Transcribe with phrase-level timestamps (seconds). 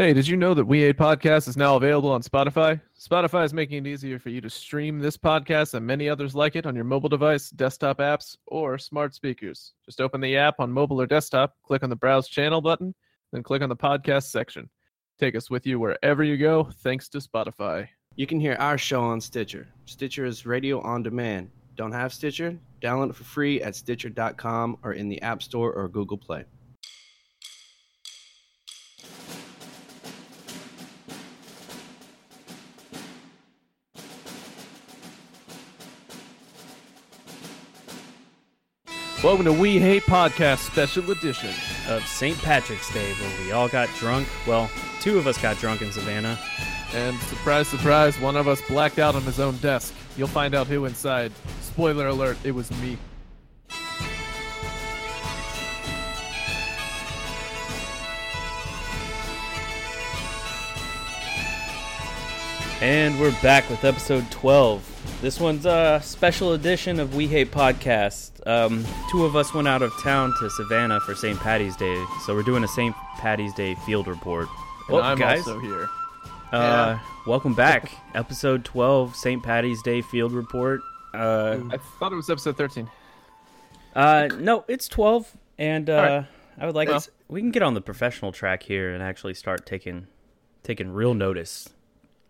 [0.00, 2.80] Hey, did you know that We Hate Podcast is now available on Spotify?
[2.98, 6.56] Spotify is making it easier for you to stream this podcast and many others like
[6.56, 9.74] it on your mobile device, desktop apps, or smart speakers.
[9.84, 12.94] Just open the app on mobile or desktop, click on the Browse Channel button,
[13.30, 14.70] then click on the podcast section.
[15.18, 17.86] Take us with you wherever you go, thanks to Spotify.
[18.16, 19.68] You can hear our show on Stitcher.
[19.84, 21.50] Stitcher is radio on demand.
[21.76, 22.58] Don't have Stitcher?
[22.80, 26.46] Download it for free at Stitcher.com or in the App Store or Google Play.
[39.22, 41.50] Welcome to We Hate Podcast Special Edition.
[41.88, 42.38] of St.
[42.38, 44.26] Patrick's Day where we all got drunk.
[44.46, 44.70] Well,
[45.00, 46.38] two of us got drunk in Savannah.
[46.94, 49.94] And surprise, surprise, one of us blacked out on his own desk.
[50.16, 51.32] You'll find out who inside.
[51.60, 52.96] Spoiler alert, it was me.
[62.80, 64.89] And we're back with episode 12.
[65.20, 68.44] This one's a special edition of We Hate Podcast.
[68.46, 71.38] Um, two of us went out of town to Savannah for St.
[71.38, 72.94] Patty's Day, so we're doing a St.
[73.18, 74.48] Patty's Day field report.
[74.88, 75.88] And Well, I'm guys, also here.
[76.52, 77.92] uh, welcome back.
[78.14, 79.42] episode 12, St.
[79.42, 80.80] Patty's Day field report.
[81.12, 82.88] Uh, I thought it was episode 13.
[83.94, 86.26] uh, no, it's 12, and uh, right.
[86.58, 89.66] I would like Well- we can get on the professional track here and actually start
[89.66, 90.06] taking
[90.62, 91.68] taking real notice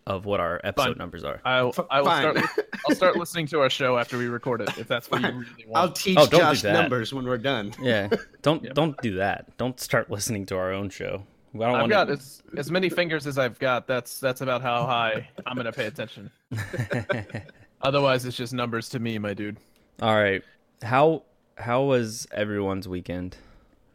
[0.06, 0.98] of what our episode Fine.
[0.98, 1.40] numbers are.
[1.44, 2.36] I, I will fine.
[2.36, 2.50] start.
[2.88, 5.66] I'll start listening to our show after we record it, if that's what you really
[5.66, 5.76] want.
[5.76, 6.72] I'll teach Oh, don't do Josh that.
[6.72, 7.72] numbers when we're done.
[7.80, 8.08] Yeah,
[8.42, 8.74] don't Yep.
[8.74, 9.56] don't do that.
[9.58, 11.24] Don't start listening to our own show.
[11.54, 13.86] I don't I've want got as, as many fingers as I've got.
[13.86, 16.30] That's that's about how high I'm gonna pay attention.
[17.82, 19.56] Otherwise, it's just numbers to me, my dude.
[20.02, 20.42] All right,
[20.82, 21.24] how
[21.56, 23.36] how was everyone's weekend?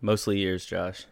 [0.01, 1.05] Mostly yours, Josh.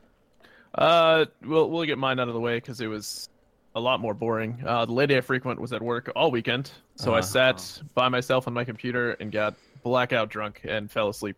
[0.76, 3.30] Uh, we'll we'll get mine out of the way because it was
[3.76, 4.62] a lot more boring.
[4.66, 7.22] Uh, the lady I frequent was at work all weekend, so I Uh.
[7.24, 11.36] sat by myself on my computer and got blackout drunk and fell asleep.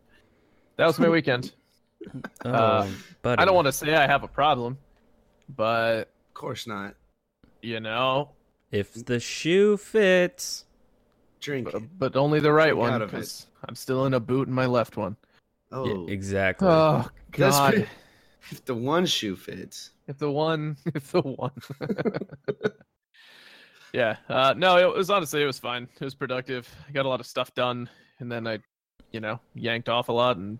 [0.76, 1.52] That was my weekend.
[2.44, 2.88] Oh, Uh,
[3.22, 3.40] buddy.
[3.42, 4.78] I don't want to say I have a problem,
[5.56, 6.94] but Of course not.
[7.62, 8.30] you know,
[8.70, 10.66] If the shoe fits.
[11.40, 11.70] Drink.
[11.72, 13.12] but, but only the right Drink one out of it.
[13.12, 15.16] because I'm still in a boot in my left one.
[15.72, 16.68] Oh, Yeah, exactly.
[16.68, 17.72] Oh That's God!
[17.72, 17.88] pretty-
[18.50, 19.90] if the one shoe fits.
[20.08, 21.50] If the one, if the one.
[23.92, 24.16] yeah.
[24.28, 25.88] Uh, no, it was honestly it was fine.
[26.00, 26.68] It was productive.
[26.88, 28.58] I got a lot of stuff done, and then I,
[29.12, 30.58] you know, yanked off a lot and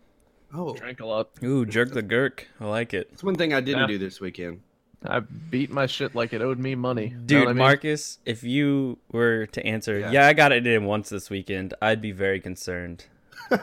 [0.54, 1.30] Oh, drank a lot.
[1.42, 2.44] Ooh, jerk the gurk.
[2.60, 3.10] I like it.
[3.10, 3.86] that's one thing I didn't Yeah.
[3.88, 4.60] do this weekend.
[5.04, 7.14] I beat my shit like it owed me money.
[7.26, 7.56] Dude, I mean?
[7.58, 10.10] Marcus, if you were to answer, Yeah.
[10.12, 10.26] yeah.
[10.26, 13.04] I got it in once this weekend, I'd be very concerned.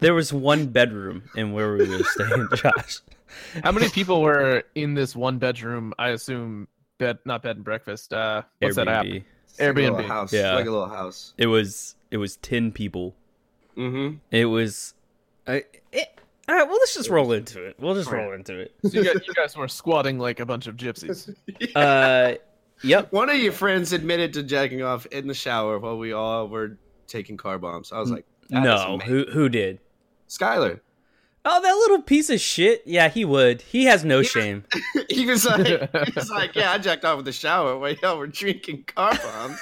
[0.00, 3.00] There was one bedroom in where we were staying, Josh.
[3.64, 5.92] How many people were in this one bedroom?
[5.98, 6.68] I assume
[6.98, 8.12] bed, not bed and breakfast.
[8.12, 9.04] Uh, what's that app?
[9.04, 9.24] Airbnb.
[9.48, 10.06] It's like a little Airbnb.
[10.06, 10.32] house.
[10.32, 10.54] Yeah.
[10.54, 11.34] Like a little house.
[11.38, 13.14] It was it was ten people.
[13.76, 14.16] Mm-hmm.
[14.30, 14.94] It was.
[15.46, 15.64] I.
[15.92, 16.08] It,
[16.48, 17.76] all right, well, let's just roll into it.
[17.78, 18.74] We'll just roll into it.
[18.82, 21.32] So you guys, you guys were squatting like a bunch of gypsies.
[21.76, 22.34] Uh,
[22.82, 23.12] yep.
[23.12, 26.76] One of your friends admitted to jacking off in the shower while we all were
[27.06, 27.92] taking car bombs.
[27.92, 29.00] I was like, that is No, amazing.
[29.08, 29.78] who who did?
[30.28, 30.80] Skylar.
[31.42, 32.82] Oh, that little piece of shit.
[32.84, 33.62] Yeah, he would.
[33.62, 34.64] He has no shame.
[35.08, 38.18] he was like, he was like, yeah, I jacked off with the shower while y'all
[38.18, 39.58] were drinking car bombs.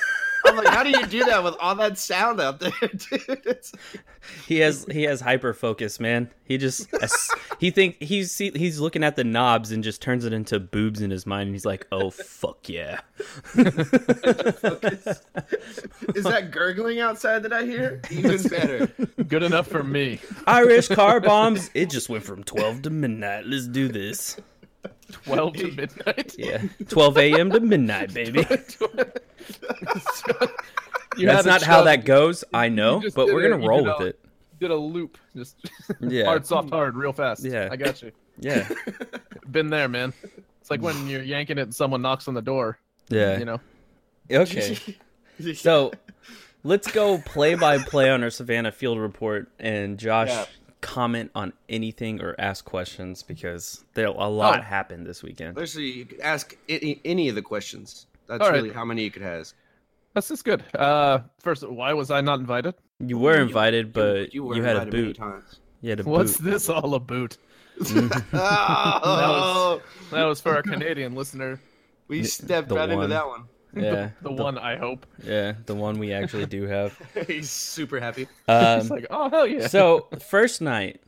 [0.48, 3.42] I'm like, how do you do that with all that sound out there, dude?
[3.44, 3.72] It's,
[4.46, 6.30] He has he has hyper focus, man.
[6.44, 6.88] He just
[7.58, 11.00] he think he's he, he's looking at the knobs and just turns it into boobs
[11.00, 11.48] in his mind.
[11.48, 13.00] And he's like, oh fuck yeah.
[13.56, 13.64] is
[16.24, 18.00] that gurgling outside that I hear?
[18.10, 18.86] Even better.
[19.26, 20.20] Good enough for me.
[20.46, 21.70] Irish car bombs.
[21.74, 23.46] It just went from twelve to midnight.
[23.46, 24.36] Let's do this.
[25.10, 26.34] Twelve to midnight.
[26.38, 27.50] Yeah, twelve a.m.
[27.50, 28.46] to midnight, baby.
[31.16, 32.44] You That's not how that goes.
[32.54, 34.20] I know, but we're gonna roll with it.
[34.60, 35.56] Did a loop, just
[36.00, 36.26] Yeah.
[36.26, 37.44] hard, soft, hard, real fast.
[37.44, 37.68] Yeah.
[37.70, 38.12] I got you.
[38.38, 38.68] Yeah,
[39.50, 40.12] Been there, man.
[40.60, 42.78] It's like when you're yanking it and someone knocks on the door.
[43.08, 43.38] yeah.
[43.38, 43.60] You know.
[44.30, 44.78] Okay.
[45.54, 45.92] So
[46.62, 50.44] let's go play by play on our Savannah field report and Josh Yeah.
[50.80, 54.62] Comment on anything or ask questions because there a lot Oh.
[54.62, 55.56] happened this weekend.
[55.56, 58.06] Literally, you could ask any, any of the questions.
[58.26, 58.56] That's All right.
[58.62, 59.54] really how many you could ask.
[60.14, 60.62] That's just good.
[60.74, 62.74] Uh, first, why was I not invited?
[63.00, 65.16] You were invited, but you, were had a invited many boot.
[65.16, 65.60] times.
[65.82, 66.50] You had a What's boot.
[66.50, 67.36] this all about?
[68.32, 69.80] Oh,
[70.10, 71.60] That was for our Canadian listener.
[72.08, 73.44] we stepped the right into that one.
[73.76, 75.06] Yeah, The one I hope.
[75.22, 76.98] yeah, the one we actually do have.
[77.26, 78.26] He's super happy.
[78.48, 79.66] Um, like, oh hell yeah.
[79.68, 81.00] so first night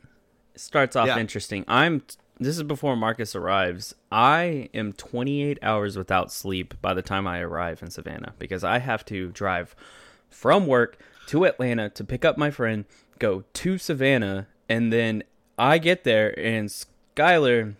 [0.55, 1.17] starts off Yeah.
[1.19, 1.65] interesting.
[1.67, 2.03] I'm
[2.39, 3.93] this is before Marcus arrives.
[4.11, 8.79] I am 28 hours without sleep by the time I arrive in Savannah because I
[8.79, 9.75] have to drive
[10.29, 10.97] from work
[11.27, 12.85] to Atlanta to pick up my friend,
[13.19, 15.23] go to Savannah, and then
[15.59, 16.69] I get there and
[17.15, 17.75] Skylar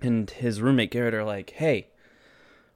[0.00, 1.86] and his roommate Garrett are like, "Hey,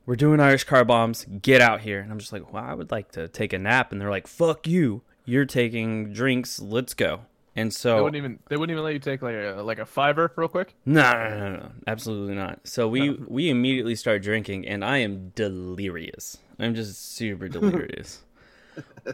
[0.06, 1.26] we're doing Irish car bombs.
[1.42, 3.92] Get out here." And I'm just like, "Well, I would like to take a nap."
[3.92, 5.02] And they're like, "Fuck you.
[5.24, 6.60] You're taking drinks.
[6.60, 7.22] Let's go."
[7.58, 9.86] And so They wouldn't even they wouldn't even let you take like a like a
[9.86, 10.74] fiver real quick.
[10.84, 12.60] no, no, no, no, no, absolutely not.
[12.64, 16.36] So we we immediately start drinking, and I am delirious.
[16.58, 18.22] I'm just super delirious.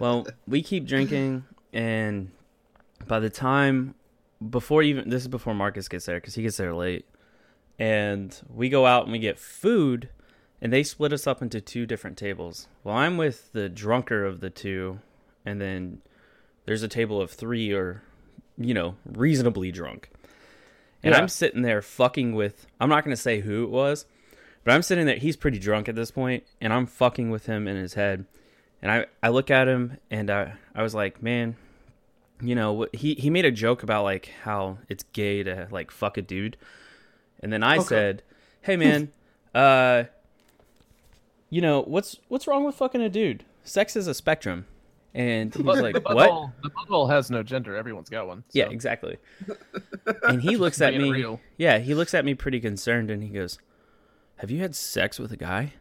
[0.01, 2.33] well, we keep drinking, and
[3.07, 3.95] by the time
[4.51, 7.05] before even this is before Marcus gets there because he gets there late,
[7.79, 10.09] and we go out and we get food,
[10.63, 12.69] and they split us up into two different tables.
[12.85, 15.01] Well, I'm with the drunker of the two,
[15.45, 16.01] and then
[16.65, 18.03] there's a table of three or
[18.57, 20.09] you know reasonably drunk.
[21.03, 21.21] And Yeah.
[21.21, 24.07] I'm sitting there fucking with I'm not going to say who it was,
[24.63, 27.67] but I'm sitting there he's pretty drunk at this point and I'm fucking with him
[27.67, 28.25] in his head.
[28.81, 31.57] And I I look at him and I I was like, "Man,
[32.41, 36.17] you know, he he made a joke about like how it's gay to like fuck
[36.17, 36.57] a dude."
[37.41, 38.23] And then I said,
[38.61, 39.11] "Hey man,
[39.55, 40.05] uh
[41.53, 43.45] you know, what's what's wrong with fucking a dude?
[43.63, 44.65] Sex is a spectrum."
[45.13, 47.77] And he was like, the "What?" butthole, the butthole has no gender.
[47.77, 48.43] Everyone's got one.
[48.53, 49.19] Yeah, exactly.
[50.23, 51.11] and he looks at me.
[51.11, 51.41] real.
[51.59, 53.59] Yeah, he looks at me pretty concerned and he goes,
[54.37, 55.75] "Have you had sex with a guy?"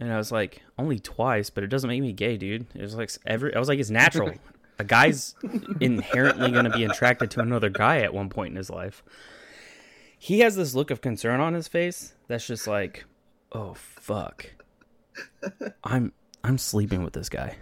[0.00, 2.94] And I was like, "Only twice, but it doesn't make me gay, dude." It was
[2.94, 4.32] like every I was like, "It's natural.
[4.78, 5.34] a guy's
[5.80, 9.02] inherently going to be attracted to another guy at one point in his life."
[10.18, 13.04] He has this look of concern on his face that's just like,
[13.52, 14.46] "Oh fuck.
[15.84, 16.12] I'm
[16.44, 17.56] I'm sleeping with this guy."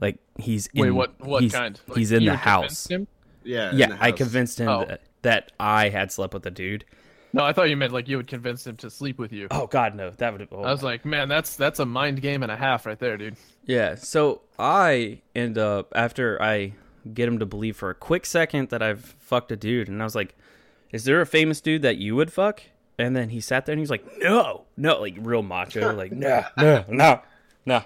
[0.00, 1.20] Like he's in, Wait, what?
[1.20, 1.80] What he's, kind?
[1.88, 2.86] Like, he's in the house.
[2.86, 3.06] Him?
[3.44, 3.72] Yeah.
[3.74, 4.18] Yeah, the I house.
[4.18, 4.84] convinced him Oh.
[4.84, 6.84] that, that I had slept with a dude.
[7.32, 9.48] No, I thought you meant like you would convince him to sleep with you.
[9.50, 10.48] Oh God, no, that would.
[10.52, 13.16] Oh, I was like, man, that's that's a mind game and a half right there,
[13.16, 13.36] dude.
[13.64, 13.96] yeah.
[13.96, 16.74] So I end up after I
[17.12, 20.04] get him to believe for a quick second that I've fucked a dude, and I
[20.04, 20.36] was like,
[20.92, 22.62] "Is there a famous dude that you would fuck?"
[22.98, 26.44] And then he sat there and he's like, "No, no," like real macho, like, "No,
[26.56, 27.20] no, no,
[27.64, 27.82] no,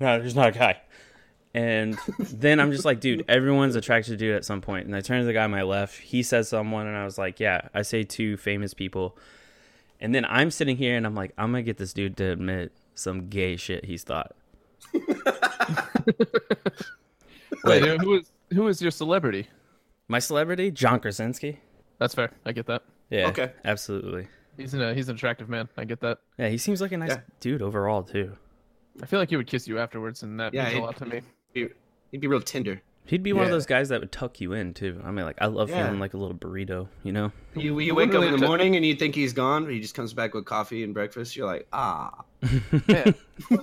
[0.00, 0.80] no, there's not a guy."
[1.54, 4.86] And then I'm just like, dude, everyone's attracted to dude at some point.
[4.86, 5.98] And I turn to the guy on my left.
[6.00, 9.16] He says someone, and I was like, yeah, I say two famous people.
[10.00, 12.72] And then I'm sitting here, and I'm like, I'm gonna get this dude to admit
[12.94, 14.34] some gay shit he's thought.
[17.64, 19.48] Wait, who is who is your celebrity?
[20.08, 21.60] My celebrity, John Krasinski.
[21.98, 22.30] That's fair.
[22.44, 22.82] I get that.
[23.10, 23.52] Yeah, Okay.
[23.64, 24.28] absolutely.
[24.56, 25.68] He's an uh, he's an attractive man.
[25.76, 26.18] I get that.
[26.38, 27.20] Yeah, he seems like a nice Yeah.
[27.40, 28.36] dude overall too.
[29.02, 31.06] I feel like he would kiss you afterwards, and that Yeah, means a lot to
[31.06, 31.20] me.
[31.52, 31.70] He'd
[32.10, 32.80] he'd be real tender.
[33.06, 35.00] He'd be one of those guys that would tuck you in too.
[35.04, 35.84] I mean, like I love Yeah.
[35.84, 37.30] feeling like a little burrito, you know.
[37.54, 39.94] You, you wake up in the morning and you think he's gone, but he just
[39.94, 41.36] comes back with coffee and breakfast.
[41.36, 42.24] You're like, ah.
[42.88, 43.14] Man,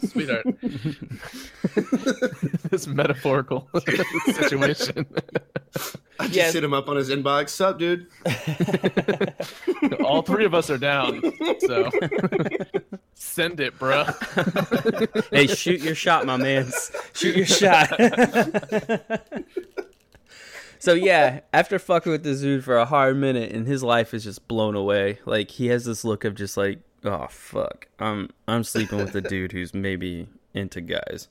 [0.07, 0.45] sweetheart.
[2.71, 3.69] this metaphorical
[4.25, 5.05] situation.
[6.19, 6.53] I just Yes.
[6.53, 7.49] hit him up on his inbox.
[7.49, 8.07] Sup, dude?
[10.03, 11.21] All three of us are down,
[11.59, 11.89] so
[13.13, 14.07] send it, bruh.
[15.31, 16.71] hey, shoot your shot, my man.
[17.13, 17.89] Shoot your shot.
[20.79, 24.23] so yeah, after fucking with this dude for a hard minute, and his life is
[24.23, 25.19] just blown away.
[25.25, 29.21] Like he has this look of just like, oh fuck, I'm I'm sleeping with a
[29.21, 31.27] dude who's maybe into guys.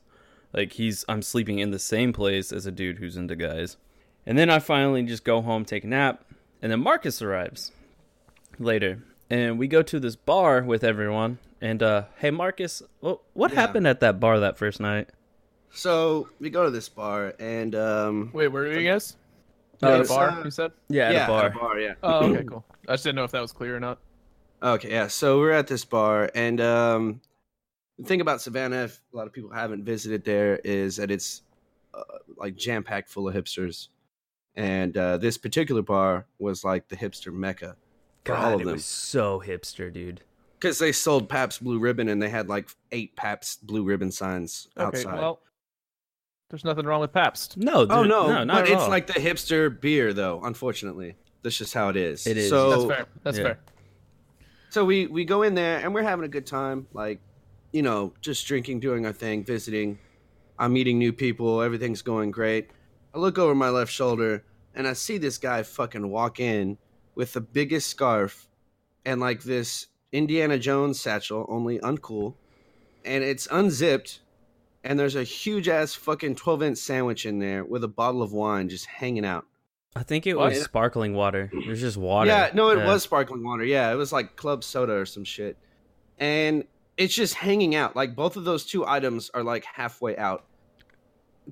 [0.52, 3.76] Like he's I'm sleeping in the same place as a dude who's into guys.
[4.24, 6.24] And then I finally just go home, take a nap,
[6.60, 7.72] and then Marcus arrives
[8.58, 11.38] later, and we go to this bar with everyone.
[11.60, 13.60] And uh, hey, Marcus, what what Yeah.
[13.60, 15.10] happened at that bar that first night?
[15.70, 19.16] So we go to this bar and um, Wait, where are you guys?
[19.82, 20.72] Oh, At a bar, uh, you said?
[20.88, 21.44] Yeah, at yeah, a bar.
[21.46, 21.94] at a bar, yeah.
[22.02, 22.64] Oh, okay, cool.
[22.88, 23.98] I just didn't know if that was clear or not.
[24.62, 25.06] Okay, yeah.
[25.08, 27.20] So we're at this bar, and um,
[27.98, 31.42] the thing about Savannah, if a lot of people haven't visited there, is that it's
[31.94, 32.02] uh,
[32.36, 33.88] like jam packed full of hipsters,
[34.54, 37.91] and uh, this particular bar was like the hipster mecca for
[38.24, 40.20] God, all of it them was so hipster, dude.
[40.58, 44.68] because they sold Pabst Blue Ribbon, and they had like eight Pabst Blue Ribbon signs
[44.78, 45.14] Okay, outside.
[45.18, 45.40] well,
[46.50, 47.56] there's nothing wrong with Pabst.
[47.56, 48.88] No, dude, oh no, no, not but at it's all.
[48.90, 50.40] like the hipster beer, though.
[50.44, 52.26] Unfortunately, that's just how it is.
[52.26, 52.50] It is.
[52.50, 53.06] So That's fair.
[53.22, 53.44] That's yeah.
[53.44, 53.58] fair.
[54.70, 57.20] so we we go in there and we're having a good time like
[57.72, 59.98] you know just drinking doing our thing visiting
[60.58, 62.70] i'm meeting new people everything's going great
[63.14, 64.42] i look over my left shoulder
[64.74, 66.76] and i see this guy fucking walk in
[67.14, 68.48] with the biggest scarf
[69.04, 72.34] and like this indiana jones satchel only uncool
[73.04, 74.20] and it's unzipped
[74.84, 78.32] and there's a huge ass fucking 12 inch sandwich in there with a bottle of
[78.32, 79.44] wine just hanging out
[79.94, 80.52] I think it What?
[80.52, 81.50] was sparkling water.
[81.52, 82.26] It was just water.
[82.30, 83.62] Yeah, no, it was sparkling water.
[83.62, 85.58] Yeah, it was like club soda or some shit.
[86.18, 86.64] And
[86.96, 87.94] it's just hanging out.
[87.94, 90.46] Like both of those two items are like halfway out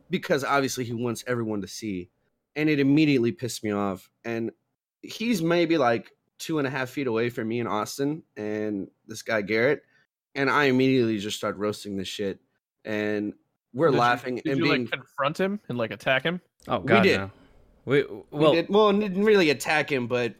[0.09, 2.09] because obviously he wants everyone to see.
[2.57, 4.09] And it immediately pissed me off.
[4.25, 4.53] And
[5.03, 9.23] he's maybe like two and a half feet away from me and Austin and this
[9.23, 9.83] guy Garrett.
[10.35, 12.39] And I immediately just start roasting this shit.
[12.85, 13.35] And
[13.75, 16.41] we're Did you- laughing Did and you being like confront him and like attack him?
[16.69, 17.19] Oh We god, did.
[17.21, 17.31] no.
[17.85, 20.35] We We well, did, well, didn't really attack him, but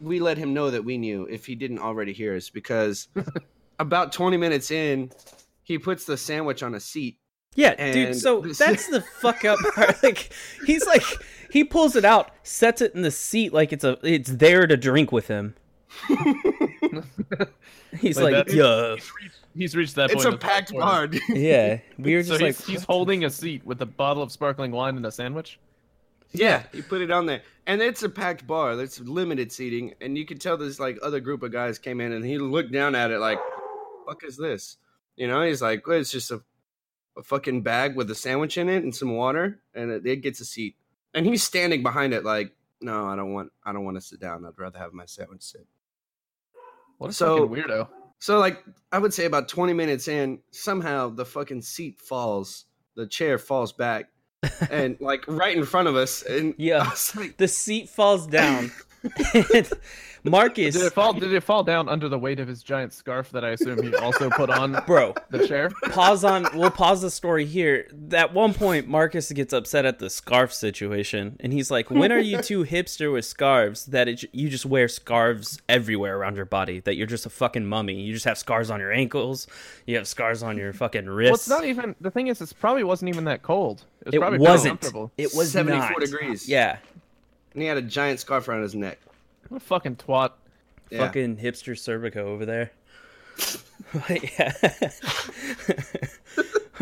[0.00, 3.08] we let him know that we knew if he didn't already hear us because
[3.78, 5.10] about 20 minutes in,
[5.62, 7.18] he puts the sandwich on a seat.
[7.54, 8.16] yeah, and dude.
[8.16, 10.02] So that's the fuck up part.
[10.02, 10.32] Like
[10.66, 11.02] he's like
[11.50, 14.76] he pulls it out, sets it in the seat like it's a it's there to
[14.76, 15.54] drink with him.
[18.00, 20.34] He's Like, like, yeah, He's reached, he's reached that It's point.
[20.34, 21.08] a packed bar.
[21.28, 21.80] yeah.
[21.98, 24.70] We were So just like, he's, he's holding a seat with a bottle of sparkling
[24.70, 25.58] wine and a sandwich.
[26.32, 27.42] yeah, he put it on there.
[27.66, 28.76] And it's a packed bar.
[28.76, 29.94] There's limited seating.
[30.00, 32.72] And you could tell this like other group of guys came in and he looked
[32.72, 33.38] down at it like,
[34.06, 34.76] fuck is this?
[35.16, 36.40] You know, he's like, well, it's just a,
[37.18, 39.60] a fucking bag with a sandwich in it and some water.
[39.74, 40.76] And it, it gets a seat.
[41.14, 44.20] And he's standing behind it like, no, I don't want, I don't want to sit
[44.20, 44.44] down.
[44.46, 45.66] I'd rather have my sandwich sit.
[46.98, 47.88] What a So- fucking weirdo.
[48.22, 48.62] So like
[48.92, 53.72] I would say about 20 minutes in, somehow the fucking seat falls, the chair falls
[53.72, 54.10] back,
[54.70, 56.22] and like right in front of us.
[56.22, 56.90] And Yeah.
[57.16, 58.70] Like, the seat falls down.
[59.34, 59.70] and
[60.24, 61.14] Marcus, Did it fall?
[61.14, 63.94] Did it fall down under the weight of his giant scarf that I assume he
[63.94, 65.70] also put on bro, the chair?
[65.90, 66.46] pause on.
[66.54, 67.86] We'll pause the story here.
[68.12, 72.18] At one point, Marcus gets upset at the scarf situation, and he's like, "When are
[72.18, 76.80] you two hipster with scarves that it, you just wear scarves everywhere around your body?
[76.80, 78.00] That you're just a fucking mummy?
[78.02, 79.46] You just have scars on your ankles.
[79.86, 81.48] You have scars on your fucking wrists.
[81.48, 81.70] Well, wrists.
[81.70, 81.96] it's not even.
[82.00, 83.84] The thing is, it probably wasn't even that cold.
[84.00, 85.10] It was it probably pretty wasn't.
[85.16, 86.00] It was 74 not.
[86.00, 86.46] degrees.
[86.48, 86.76] Yeah,
[87.52, 88.98] and he had a giant scarf around his neck.
[89.48, 90.32] What a fucking twat.
[90.90, 90.98] Yeah.
[91.06, 92.72] fucking hipster cervico over there.
[94.10, 94.52] yeah.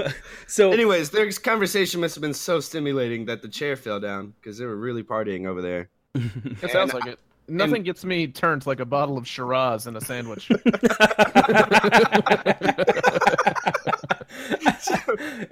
[0.47, 4.57] so Anyways, their conversation must have been so stimulating that the chair fell down because
[4.59, 5.89] they were really partying over there.
[6.63, 7.19] It sounds And like it.
[7.49, 10.51] Nothing gets me turned like a bottle of Shiraz in a sandwich.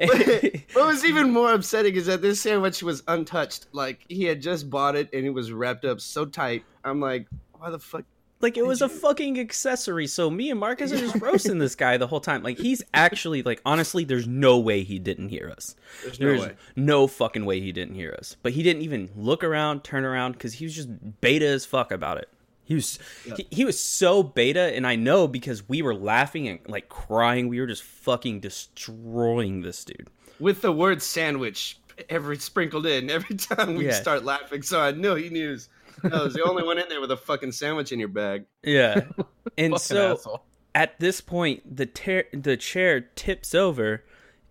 [0.72, 3.66] what was even more upsetting is that this sandwich was untouched.
[3.72, 6.64] Like he had just bought it and it was wrapped up so tight.
[6.84, 8.04] I'm like, why the fuck?
[8.40, 10.06] like it was a fucking accessory.
[10.06, 12.42] So me and Marcus are just roasting this guy the whole time.
[12.42, 15.74] Like he's actually like honestly, there's no way he didn't hear us.
[16.02, 16.54] There's no way.
[16.74, 18.36] no fucking way he didn't hear us.
[18.42, 20.88] But he didn't even look around, turn around, because he was just
[21.20, 22.28] beta as fuck about it.
[22.66, 22.98] He was
[23.36, 27.48] he, he was so beta, and I know because we were laughing and like crying.
[27.48, 30.08] We were just fucking destroying this dude.
[30.38, 31.78] With the word sandwich
[32.10, 33.92] every sprinkled in every time we Yeah.
[33.92, 34.62] start laughing.
[34.62, 35.56] So I knew he knew.
[36.04, 38.44] I was the only one in there with a fucking sandwich in your bag.
[38.62, 39.02] Yeah,
[39.58, 40.42] and so asshole.
[40.74, 44.04] at this point, the ter- the chair tips over,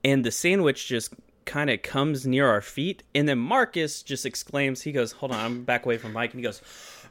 [0.04, 1.14] and the sandwich just
[1.46, 5.40] kind of comes near our feet, and then Marcus just exclaims, he goes, "Hold on,
[5.40, 6.62] I'm back away from Mike," and he goes,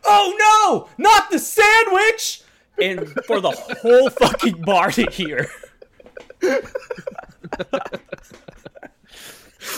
[0.06, 2.42] "Oh no, not the sandwich!"
[2.80, 5.48] And for the whole fucking bar to hear.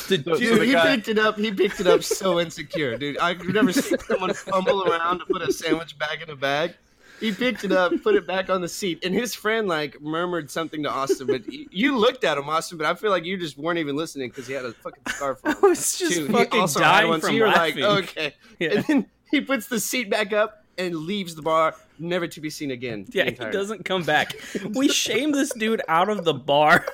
[0.08, 1.38] The dude- Dude, the he guy- picked it up.
[1.38, 3.18] He picked it up so insecure, dude.
[3.18, 6.74] I've never seen someone fumble around to put a sandwich back in a bag.
[7.20, 10.50] He picked it up, put it back on the seat, and his friend like murmured
[10.50, 11.26] something to Austin.
[11.26, 12.76] But y- you looked at him, Austin.
[12.78, 15.40] But I feel like you just weren't even listening because he had a fucking scarf
[15.44, 15.56] on.
[15.62, 16.28] I was just too.
[16.28, 17.82] Fucking dying one, so from you were laughing.
[17.84, 18.34] like, okay.
[18.58, 18.68] Yeah.
[18.74, 22.50] And then he puts the seat back up and leaves the bar, never to be
[22.50, 23.06] seen again.
[23.10, 24.36] Yeah, he doesn't come back.
[24.74, 26.84] We shame this dude out of the bar.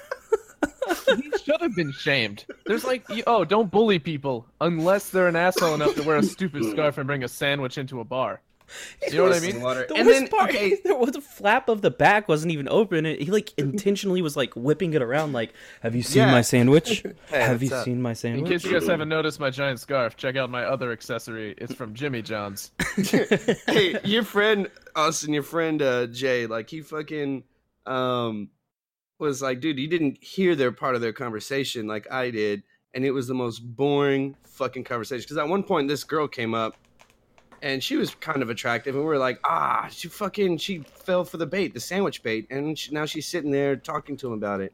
[1.17, 2.45] he should have been shamed.
[2.67, 6.65] There's like, oh, don't bully people unless they're an asshole enough to wear a stupid
[6.71, 8.41] scarf and bring a sandwich into a bar.
[9.11, 9.61] You know what I mean?
[9.61, 9.87] Water.
[9.89, 12.69] The And worst then, part, okay, there was the flap of the back wasn't even
[12.69, 13.07] open.
[13.07, 15.33] It, he like intentionally was like whipping it around.
[15.33, 16.31] Like, have you seen Yeah.
[16.33, 17.05] my sandwich?
[17.29, 17.85] Hey, have you up?
[17.85, 18.43] seen my sandwich?
[18.43, 21.55] In case you guys haven't noticed my giant scarf, check out my other accessory.
[21.59, 22.71] It's from Jimmy John's.
[23.67, 27.45] hey, your friend Austin, your friend uh, Jay, like he fucking
[27.87, 28.49] um
[29.19, 32.63] was like, dude, you didn't hear their part of their conversation like I did,
[32.93, 35.23] and it was the most boring fucking conversation.
[35.23, 36.77] Because at one point, this girl came up,
[37.63, 41.25] and she was kind of attractive, and we were like, ah, she fucking she fell
[41.25, 44.35] for the bait, the sandwich bait, and she, now she's sitting there talking to him
[44.35, 44.73] about it.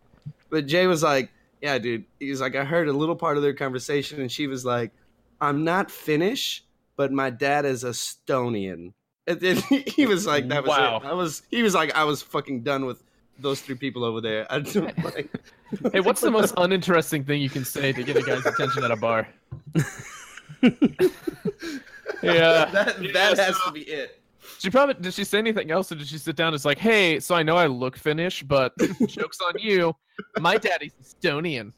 [0.50, 1.30] But Jay was like,
[1.62, 4.64] yeah, dude, he's like, I heard a little part of their conversation, and she was
[4.64, 4.90] like,
[5.40, 6.64] I'm not Finnish
[6.98, 8.92] but my dad is Estonian.
[9.28, 10.96] And then he was like, that was Wow.
[10.98, 11.04] it.
[11.06, 13.02] I was, he was like, I was fucking done with
[13.38, 14.46] those three people over there.
[14.52, 15.30] I don't like,
[15.92, 18.90] Hey, what's the most uninteresting thing you can say to get a guy's attention at
[18.90, 19.28] a bar?
[22.22, 22.64] Yeah.
[22.66, 24.20] that Yeah, has so- to be it.
[24.58, 25.14] She probably did.
[25.14, 26.48] She say anything else, or did she sit down?
[26.48, 28.72] and It's like, hey, so I know I look Finnish, but
[29.06, 29.94] jokes on you.
[30.40, 31.72] My daddy's Estonian.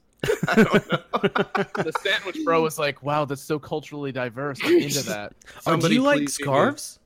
[0.48, 0.98] I don't know.
[1.82, 4.60] The sandwich bro was like, wow, that's so culturally diverse.
[4.64, 5.34] I'm into that.
[5.66, 7.00] Oh, do you like scarves?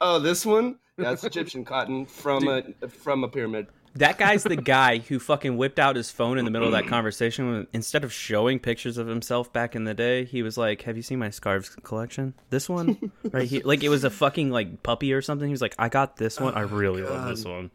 [0.00, 0.76] oh, this one?
[0.96, 3.66] That's Egyptian cotton from a from a pyramid.
[3.96, 6.86] That guy's the guy who fucking whipped out his phone in the middle of that
[6.88, 7.66] conversation.
[7.72, 11.02] Instead of showing pictures of himself back in the day, he was like, "Have you
[11.02, 12.34] seen my scarves collection?
[12.50, 13.62] This one right here.
[13.64, 16.40] Like it was a fucking like puppy or something." He was like, "I got this
[16.40, 16.54] one.
[16.54, 17.70] I oh, really love this one."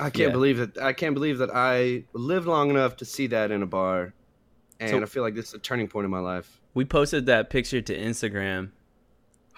[0.00, 0.30] I can't Yeah.
[0.30, 0.78] believe that.
[0.82, 4.12] I can't believe that I lived long enough to see that in a bar,
[4.80, 6.60] and So- I feel like this is a turning point in my life.
[6.72, 8.70] We posted that picture to Instagram,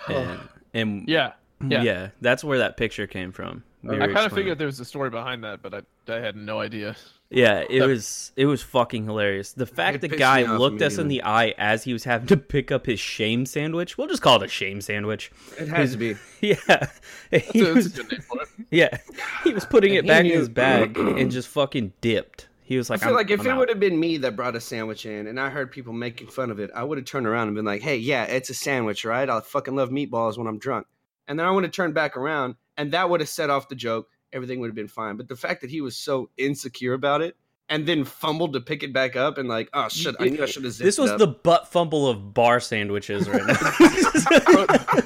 [0.08, 0.40] and,
[0.74, 1.32] and Yeah.
[1.66, 1.82] yeah.
[1.82, 2.08] Yeah.
[2.20, 3.64] that's where that picture came from.
[3.88, 6.36] We I kind of figured there was a story behind that, but I, I had
[6.36, 6.96] no idea.
[7.28, 9.52] Yeah, it was it was fucking hilarious.
[9.52, 12.36] The fact It the guy looked us in the eye as he was having to
[12.36, 13.98] pick up his shame sandwich.
[13.98, 15.32] We'll just call it a shame sandwich.
[15.58, 16.14] It has to be.
[16.40, 16.88] Yeah,
[17.30, 18.48] he So was, it's a good name for it.
[18.70, 18.98] yeah,
[19.42, 22.48] he was putting it he back in his bag and just fucking dipped.
[22.62, 24.60] He was like, I'm- like if I'm it would have been me that brought a
[24.60, 27.48] sandwich in, and I heard people making fun of it, I would have turned around
[27.48, 29.28] and been like, "Hey, yeah, it's a sandwich, right?
[29.28, 30.86] I fucking love meatballs when I'm drunk."
[31.28, 33.74] And then I would have turned back around, and that would have set off the
[33.74, 34.08] joke.
[34.32, 35.16] Everything would have been fine.
[35.16, 37.36] But the fact that he was so insecure about it,
[37.68, 40.46] and then fumbled to pick it back up, and like, "Oh shit, I knew I
[40.46, 40.84] should have." Zipped.
[40.84, 45.00] This was the butt fumble of bar sandwiches right now.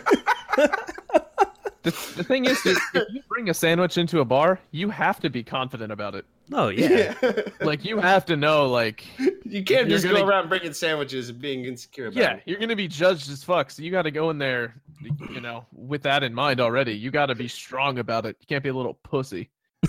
[2.31, 5.31] The, the thing is, if you bring a sandwich into a bar, you have to
[5.31, 6.25] be confident about it.
[6.53, 7.15] oh yeah.
[7.61, 9.05] Like you have to know, like,
[9.45, 12.43] you can't just gonna- go around bringing sandwiches and being insecure about yeah, it.
[12.47, 13.71] you're gonna be judged as fuck.
[13.71, 14.75] So you got to go in there,
[15.31, 16.93] you know, with that in mind already.
[16.93, 18.37] You got to be strong about it.
[18.41, 19.51] You can't be a little pussy.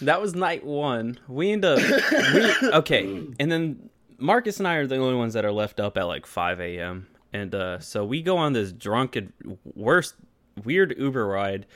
[0.00, 1.18] that was night one.
[1.28, 5.44] We end up we okay, and then Marcus and I are the only ones that
[5.44, 7.08] are left up at like five a.m.
[7.36, 9.32] And uh, so we go on this drunken,
[9.74, 10.14] worst,
[10.64, 11.66] weird Uber ride.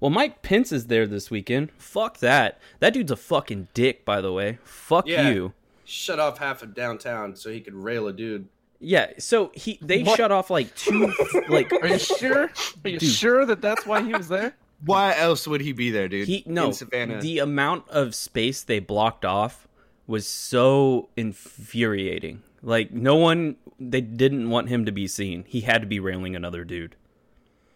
[0.00, 1.70] Well, Mike Pence is there this weekend.
[1.78, 2.58] Fuck that.
[2.80, 4.58] That dude's a fucking dick, by the way.
[4.64, 5.30] Fuck Yeah.
[5.30, 5.52] you.
[5.84, 8.48] Shut off half of downtown so he could rail a dude.
[8.80, 9.12] Yeah.
[9.18, 10.16] So he they What?
[10.16, 11.12] shut off like two
[11.48, 12.50] like Are you sure?
[12.84, 13.08] Are you Dude.
[13.10, 14.56] sure that that's why he was there?
[14.84, 16.26] Why else would he be there, dude?
[16.28, 17.20] He no, in Savannah.
[17.20, 19.66] the amount of space they blocked off
[20.06, 22.42] was so infuriating.
[22.64, 25.44] Like no one, they didn't want him to be seen.
[25.46, 26.96] He had to be railing another dude.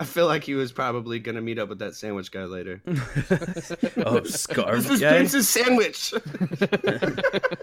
[0.01, 2.81] I feel like he was probably gonna meet up with that sandwich guy later.
[4.07, 5.18] Oh, scarf this is guy.
[5.18, 6.14] Vince's sandwich.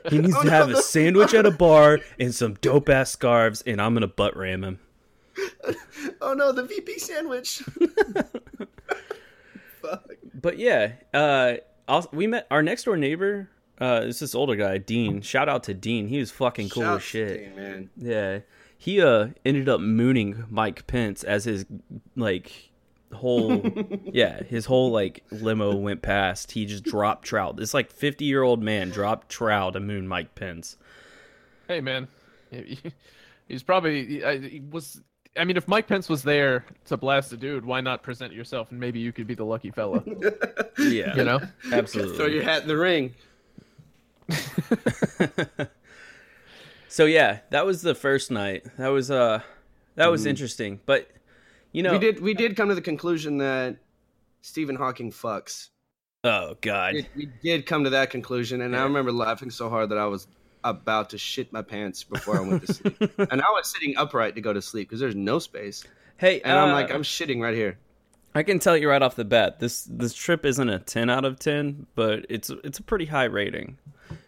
[0.10, 0.80] He needs Oh, to no, have a no.
[0.82, 4.80] sandwich at a bar and some dope ass scarves, and I'm gonna butt ram him.
[6.22, 7.64] oh no, the VP sandwich.
[9.82, 10.12] Fuck.
[10.34, 11.56] But yeah, uh,
[11.88, 13.50] also, we met our next door neighbor.
[13.80, 15.22] Uh, it's this older guy, Dean.
[15.22, 16.08] Shout out to Dean.
[16.08, 17.28] He was fucking cool Shout as shit.
[17.38, 17.90] to you, man.
[17.98, 18.40] Yeah.
[18.78, 21.66] He uh ended up mooning Mike Pence as his
[22.16, 22.72] like
[23.14, 23.62] whole
[24.06, 26.52] yeah, his whole like limo went past.
[26.52, 27.56] He just dropped trout.
[27.58, 30.78] This like 50-year-old man dropped trout to moon Mike Pence.
[31.68, 32.08] Hey, man,
[33.48, 35.02] he's probably I- he was.
[35.38, 38.72] I mean, if Mike Pence was there to blast a dude, why not present yourself
[38.72, 40.02] and maybe you could be the lucky fella?
[40.78, 41.16] Yeah.
[41.16, 41.40] You know?
[41.72, 42.18] Absolutely.
[42.18, 43.16] Throw your hat in the ring.
[46.96, 48.64] So yeah, that was the first night.
[48.78, 49.42] That was uh
[49.96, 50.80] that was interesting.
[50.86, 51.10] But
[51.74, 53.76] you know We did we did come to the conclusion that
[54.42, 55.72] Stephen Hawking fucks.
[56.24, 56.94] Oh god.
[56.94, 60.06] We, we did come to that conclusion, and I remember laughing so hard that I
[60.06, 60.28] was
[60.64, 62.98] about to shit my pants before I went to sleep.
[63.18, 65.84] and I was sitting upright to go to sleep because there's no space,
[66.16, 67.78] Hey, and I'm uh, like I'm shitting right here.
[68.34, 71.26] I can tell you right off the bat, this this trip isn't a 10 out
[71.26, 73.78] of 10, but it's it's a pretty high rating.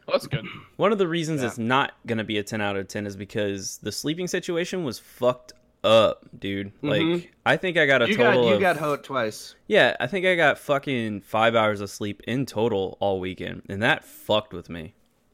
[0.07, 0.45] Well, that's good.
[0.77, 1.47] One of the reasons Yeah.
[1.47, 4.83] it's not going to be a 10 out of 10 is because the sleeping situation
[4.83, 6.71] was fucked up, dude.
[6.81, 8.11] Like I think I got a Mm-hmm.
[8.13, 9.55] You got total you of got hoed twice.
[9.67, 13.81] Yeah, I think I got fucking 5 hours of sleep in total all weekend, and
[13.83, 14.93] that fucked with me.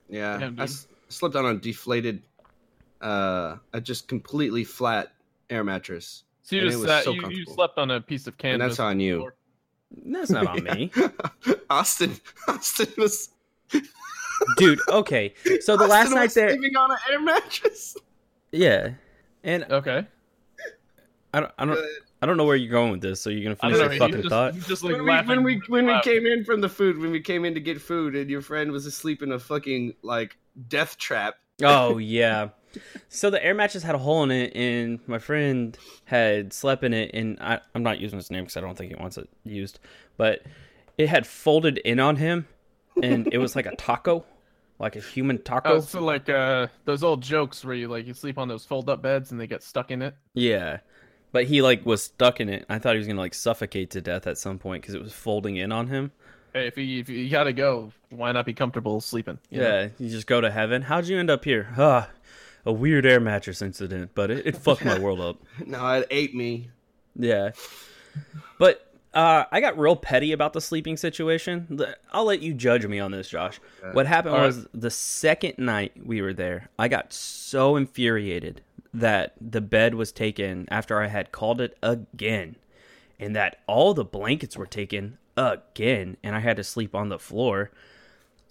[0.09, 0.67] Yeah, Damn, I
[1.09, 2.21] slept on a deflated,
[3.01, 5.13] uh, a just completely flat
[5.49, 6.23] air mattress.
[6.43, 8.33] So you And it just was sat, so you, you slept on a piece of
[8.33, 8.67] And canvas.
[8.77, 9.31] that's on you.
[10.05, 10.91] That's not on me.
[11.69, 12.15] Austin,
[12.47, 13.29] Austin was
[14.57, 15.33] Dude, okay.
[15.61, 17.97] So the last night there sleeping on an air mattress.
[18.51, 18.91] Yeah.
[19.43, 20.05] And Okay.
[21.33, 21.79] I don't I don't
[22.21, 23.87] I don't know where you're going with this, so you're going to I finish don't
[23.87, 23.93] know.
[23.95, 24.55] your fucking just, thought.
[24.67, 27.19] just like when we, when we when we came in from the food, when we
[27.19, 30.37] came in to get food, and your friend was asleep in a fucking like
[30.69, 31.35] death trap.
[31.63, 32.49] Oh yeah.
[33.09, 36.93] So the air mattress had a hole in it, and my friend had slept in
[36.93, 39.27] it, and I, I'm not using his name because I don't think he wants it
[39.43, 39.79] used,
[40.17, 40.43] but
[40.97, 42.47] it had folded in on him,
[43.01, 44.23] and it was like a taco,
[44.79, 45.75] like a human taco.
[45.75, 48.89] Oh, so like uh, those old jokes where you like you sleep on those fold
[48.89, 50.15] up beds and they get stuck in it.
[50.33, 50.79] Yeah,
[51.31, 52.65] but he like was stuck in it.
[52.69, 55.13] I thought he was gonna like suffocate to death at some point because it was
[55.13, 56.11] folding in on him.
[56.53, 59.39] Hey, if you if you gotta go, why not be comfortable sleeping?
[59.49, 59.67] you know?
[59.67, 60.83] Yeah, you just go to heaven.
[60.83, 61.73] How'd you end up here?
[61.77, 62.09] Ah,
[62.65, 65.37] a weird air mattress incident, but it, it fucked my world up.
[65.65, 66.69] No, it ate me.
[67.15, 67.51] Yeah,
[68.59, 71.79] but uh, I got real petty about the sleeping situation.
[72.11, 73.59] I'll let you judge me on this, Josh.
[73.91, 74.47] What happened All right.
[74.47, 78.61] was the second night we were there, I got so infuriated
[78.93, 82.55] that the bed was taken after I had called it again,
[83.19, 87.19] and that all the blankets were taken again, and I had to sleep on the
[87.19, 87.71] floor.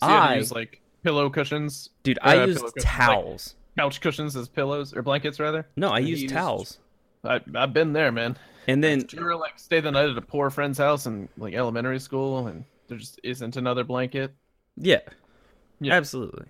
[0.01, 2.85] So you had to I, use like pillow cushions, dude, uh, I used cushions, like-
[2.85, 3.55] towels.
[3.79, 5.67] couch cushions as pillows or blankets rather.
[5.77, 6.79] no, I used used- towels,
[7.25, 8.37] I I've been there, man.
[8.69, 11.55] And then you ever like stay the night at a poor friend's house in like
[11.55, 14.35] elementary school and there just isn't another blanket?
[14.77, 15.01] yeah,
[15.81, 15.95] Yeah.
[15.95, 16.47] absolutely.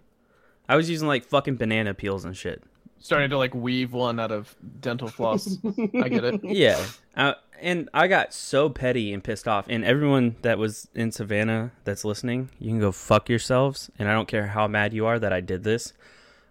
[0.68, 2.62] I was using like fucking banana peels and shit.
[2.98, 5.58] Starting to like weave one out of dental floss.
[5.64, 6.40] I get it.
[6.44, 6.80] Yeah.
[7.16, 9.66] Uh, and I got so petty and pissed off.
[9.68, 13.90] And everyone that was in Savannah that's listening, you can go fuck yourselves.
[13.98, 15.92] And I don't care how mad you are that I did this.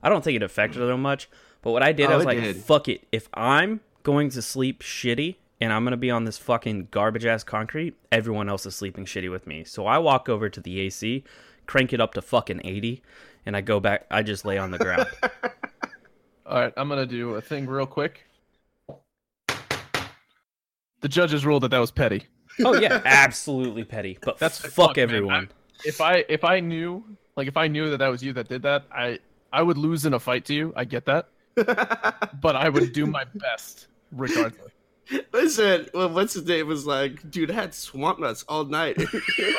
[0.03, 1.29] I don't think it affected them much.
[1.61, 2.57] But what I did, I Oh, was like, did.
[2.57, 3.07] fuck it.
[3.13, 7.25] If I'm going to sleep shitty and I'm going to be on this fucking garbage
[7.25, 9.63] ass concrete, everyone else is sleeping shitty with me.
[9.63, 11.23] So I walk over to the AC,
[11.67, 13.03] crank it up to fucking 80,
[13.45, 14.07] and I go back.
[14.09, 15.07] I just lay on the ground.
[16.47, 18.25] All right, I'm gonna do a thing real quick.
[20.99, 22.25] The judges ruled that that was petty.
[22.65, 23.01] oh, yeah.
[23.05, 24.17] Absolutely petty.
[24.21, 25.03] But That's fuck fuck, man.
[25.03, 25.49] everyone.
[25.85, 27.03] If I if I knew
[27.37, 29.19] like if I knew that that was you that did that, I
[29.53, 30.73] I would lose in a fight to you.
[30.75, 34.71] I get that, but I would do my best regardless.
[35.33, 38.97] Listen, well, what's his name was like, dude, I had swamp nuts all night.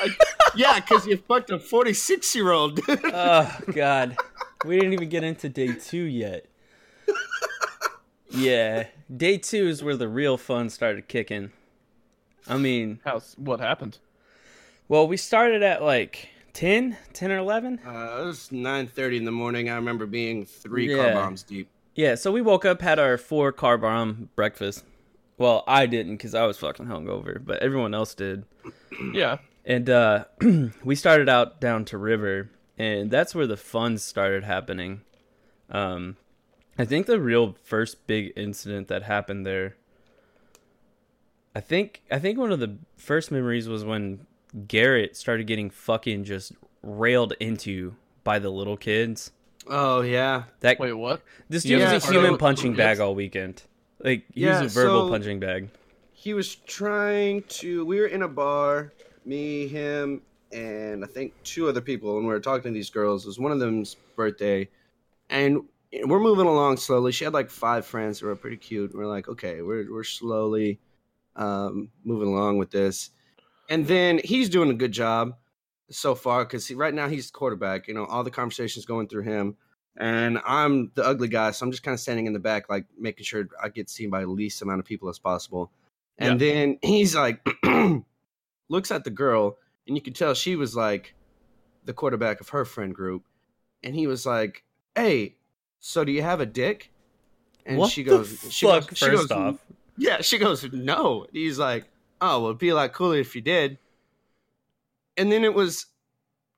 [0.03, 0.19] Like,
[0.55, 2.81] yeah, because you fucked a 46 year old.
[2.89, 4.17] oh god
[4.65, 6.47] we didn't even get into day two yet
[8.31, 11.51] yeah day two is where the real fun started kicking
[12.49, 13.99] i mean How's what happened?
[14.89, 19.33] well we started at like 10 10 or 11 Uh, it was 9:30 in the
[19.33, 19.69] morning.
[19.71, 20.97] I remember being three Yeah.
[21.03, 21.69] car bombs deep.
[21.95, 24.85] yeah so we woke up had our four carb bomb breakfast
[25.39, 28.45] well i didn't because i was fucking hungover but everyone else did.
[29.15, 30.25] Yeah, and uh
[30.85, 35.01] we started out down to river and that's where the fun started happening.
[35.71, 36.17] Um
[36.79, 39.77] i think the real first big incident that happened there
[41.55, 44.27] i think i think one of the first memories was when
[44.69, 49.33] garrett started getting fucking just railed into by the little kids.
[49.67, 51.23] Oh yeah, that wait, what?
[51.49, 53.63] this dude Yeah, was a human punching bag all weekend
[54.05, 55.69] like he Yeah, was a verbal so- punching bag
[56.15, 57.85] he was trying to.
[57.85, 58.93] We were in a bar,
[59.25, 63.25] me, him, and I think two other people, and we were talking to these girls.
[63.25, 64.69] It was one of them's birthday,
[65.31, 65.63] and
[66.05, 67.11] we're moving along slowly.
[67.11, 68.95] She had like five friends who were pretty cute.
[68.95, 70.79] We're like, okay, we're we're slowly
[71.35, 73.11] um, moving along with this,
[73.69, 75.35] and then he's doing a good job
[75.91, 77.89] so far because right now he's quarterback.
[77.89, 79.57] You know, all the conversations going through him.
[79.97, 82.87] And I'm the ugly guy, so I'm just kind of standing in the back, like
[82.99, 85.71] making sure I get seen by the least amount of people as possible.
[86.19, 87.47] And then he's like,
[88.69, 91.15] looks at the girl, and you could tell she was like
[91.85, 93.25] the quarterback of her friend group.
[93.85, 94.63] And he was like,
[94.95, 95.35] "Hey,
[95.81, 96.93] so do you have a dick?"
[97.67, 99.59] And what she goes, she fuck goes, she first goes, off
[99.97, 101.27] yeah, she goes, no.
[101.33, 101.89] He's like,
[102.21, 103.79] oh, well, it'd be a lot cooler if you did.
[105.17, 105.87] And then it was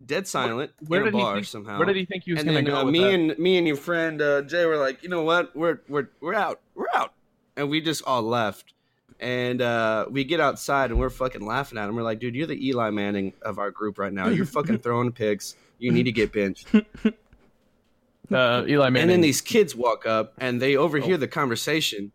[0.07, 1.47] dead silent Where in a bar think?
[1.47, 1.79] somehow.
[1.79, 3.13] Where did he think he was and then go uh, me that?
[3.13, 5.55] and me and your friend uh, Jay were like, you know what?
[5.57, 6.61] We're we're we're out.
[6.75, 7.13] We're out.
[7.57, 8.75] And we just all left.
[9.21, 11.95] And uh, we get outside and we're fucking laughing at him.
[11.95, 14.29] We're like, dude, you're the Eli Manning of our group right now.
[14.29, 15.57] You're fucking throwing picks.
[15.79, 16.69] You need to get benched.
[18.33, 19.03] uh, Eli Manning.
[19.03, 22.13] And then these kids walk up and they overhear the conversation,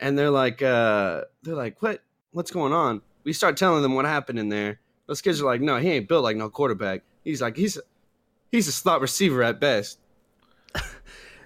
[0.00, 3.02] and they're like, uh, they're like, what, what's going on?
[3.24, 4.80] We start telling them what happened in there.
[5.06, 7.02] Those kids are like, no, he ain't built like no quarterback.
[7.24, 7.78] He's like, he's,
[8.52, 9.98] he's a slot receiver at best.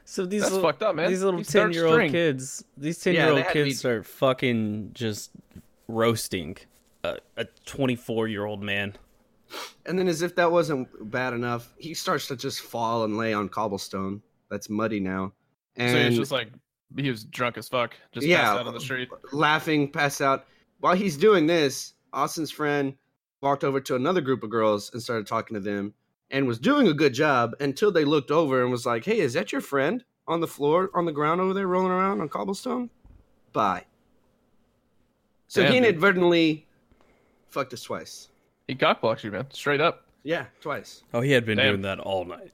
[0.04, 1.08] So these That's little, fucked up, man.
[1.08, 5.30] These little ten year old kids, these ten year old kids me- start fucking just
[5.88, 6.56] roasting
[7.04, 8.94] a a twenty four year old man.
[9.86, 13.32] And then, as if that wasn't bad enough, he starts to just fall and lay
[13.32, 15.32] on cobblestone that's muddy now,
[15.78, 16.48] so and he's just like
[16.96, 18.42] he was drunk as fuck, just Yeah.
[18.42, 19.08] passed out on the street.
[19.32, 20.46] laughing, pass out.
[20.80, 22.92] While he's doing this, Austin's friend
[23.42, 25.92] walked over to another group of girls and started talking to them
[26.30, 29.34] and was doing a good job until they looked over and was like, Hey, is
[29.34, 32.88] that your friend on the floor, on the ground over there, rolling around on cobblestone?
[33.52, 33.84] Bye.
[35.48, 35.88] So Damn, he dude.
[35.88, 36.66] inadvertently
[37.50, 38.28] fucked us twice.
[38.68, 40.06] He cockblocked you, man, straight up.
[40.22, 41.02] Yeah, twice.
[41.12, 41.72] Oh, he had been Damn.
[41.72, 42.52] doing that all night.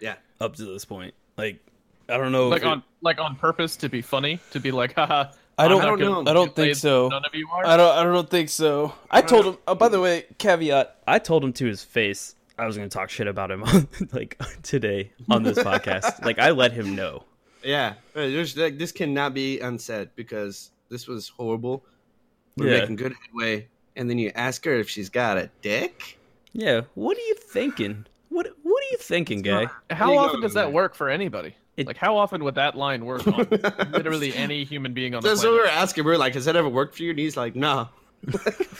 [0.00, 1.14] Yeah, up to this point.
[1.38, 1.60] Like
[2.08, 2.48] I don't know.
[2.48, 5.30] like if it- on like on purpose to be funny, to be like, haha.
[5.60, 6.30] I don't- I'm not I don't gonna know.
[6.30, 7.08] I don't think so.
[7.08, 7.66] None of you are.
[7.66, 7.96] I don't.
[7.98, 8.92] I don't think so.
[9.10, 9.58] I told him.
[9.68, 10.96] Oh, by the way, caveat.
[11.06, 12.34] I told him to his face.
[12.58, 16.22] I was going to talk shit about him on like today on this podcast.
[16.24, 17.24] Like I let him know.
[17.64, 21.84] Yeah, uh, there's, like, this cannot be unsaid because this was horrible.
[22.56, 22.80] We're Yeah.
[22.80, 26.18] making good headway, and then you ask her if she's got a dick.
[26.52, 26.82] Yeah.
[26.94, 28.06] What are you thinking?
[28.28, 29.66] What What are you thinking, guy?
[29.90, 31.54] How often does that work for anybody?
[31.80, 33.46] It- like how often would that line work on
[33.92, 35.74] literally any human being on the That's what we planet?
[35.74, 36.04] were asking.
[36.04, 37.88] We are like, "Has that ever worked for you?" And he's like, "No."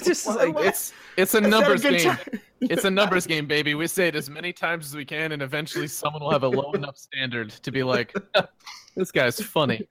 [0.04, 0.66] Just What- like what?
[0.66, 2.10] It's it's a Is numbers good game.
[2.16, 2.18] time?
[2.62, 3.74] It's a numbers game, baby.
[3.74, 6.48] We say it as many times as we can, and eventually someone will have a
[6.48, 8.14] low enough standard to be like,
[8.94, 9.88] "This guy's funny."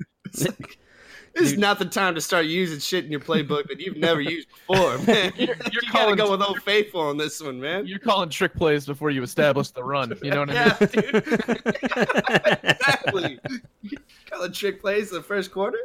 [1.36, 4.20] This is not the time to start using shit in your playbook that you've never
[4.22, 5.32] used before, man.
[5.38, 7.88] You're- you're you calling- gotta go with Old Faithful on this one, man.
[7.88, 10.18] You're calling trick plays before you establish the run.
[10.22, 10.89] You know what I yeah, mean?
[10.89, 12.63] dude.
[12.63, 13.39] exactly.
[14.30, 15.78] Call it trick plays the first quarter.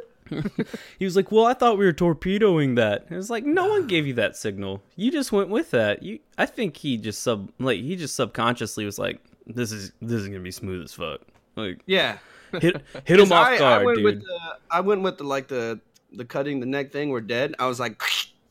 [0.97, 3.87] he was like, "Well, I thought we were torpedoing that." It was like, no one
[3.87, 4.81] gave you that signal.
[4.95, 6.01] You just went with that.
[6.03, 10.21] You, I think he just sub like he just subconsciously was like, "This is this
[10.21, 11.21] is gonna be smooth as fuck."
[11.55, 12.17] Like Yeah,
[12.61, 14.05] hit hit him off I, guard, I went dude.
[14.05, 14.39] with the,
[14.71, 15.79] I went with the like the
[16.11, 17.09] the cutting the neck thing.
[17.09, 17.55] We're dead.
[17.59, 18.01] I was like,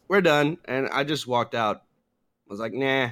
[0.08, 1.76] we're done, and I just walked out.
[1.76, 3.10] I was like, nah,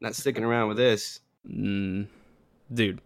[0.00, 1.20] not sticking around with this.
[1.48, 2.06] Mm,
[2.72, 3.00] dude.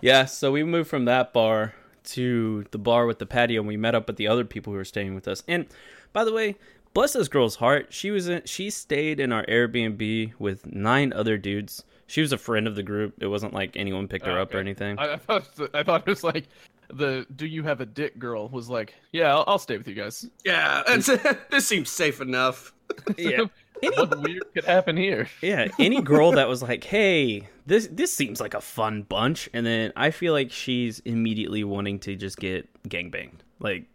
[0.00, 3.76] Yeah, so we moved from that bar to the bar with the patio, and we
[3.76, 5.42] met up with the other people who were staying with us.
[5.48, 5.66] And
[6.12, 6.56] by the way,
[6.94, 11.36] bless this girl's heart, she was in, she stayed in our Airbnb with nine other
[11.36, 11.84] dudes.
[12.08, 13.14] She was a friend of the group.
[13.20, 14.98] It wasn't like anyone picked her Oh, up or anything.
[14.98, 16.48] I, I thought I thought it was like
[16.92, 19.94] the "Do you have a dick?" girl was like, "Yeah, I'll, I'll stay with you
[19.94, 21.06] guys." Yeah, that's,
[21.50, 22.72] this seems safe enough.
[23.18, 23.42] yeah.
[23.82, 25.28] what weird could happen here?
[25.42, 29.66] Yeah, any girl that was like, "Hey, this this seems like a fun bunch," and
[29.66, 33.42] then I feel like she's immediately wanting to just get gang banged.
[33.58, 33.86] Like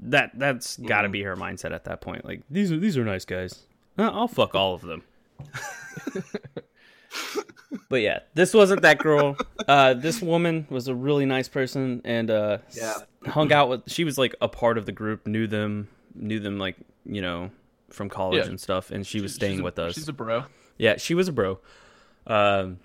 [0.00, 2.24] that that's got to be her mindset at that point.
[2.24, 3.64] Like these are these are nice guys.
[3.98, 5.02] Uh, I'll fuck all of them.
[7.88, 9.36] But yeah, this wasn't that girl.
[9.66, 12.94] Uh, this woman was a really nice person and uh, Yeah.
[13.26, 13.82] hung out with.
[13.90, 17.50] She was like a part of the group, knew them, knew them like you know
[17.90, 18.50] from college Yeah.
[18.50, 19.94] and stuff, and she was staying a- with us.
[19.94, 20.44] She's a bro.
[20.78, 21.58] Yeah, she was a bro.
[22.26, 22.78] Um,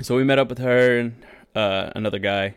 [0.00, 1.22] so we met up with her and
[1.54, 2.54] uh, another guy,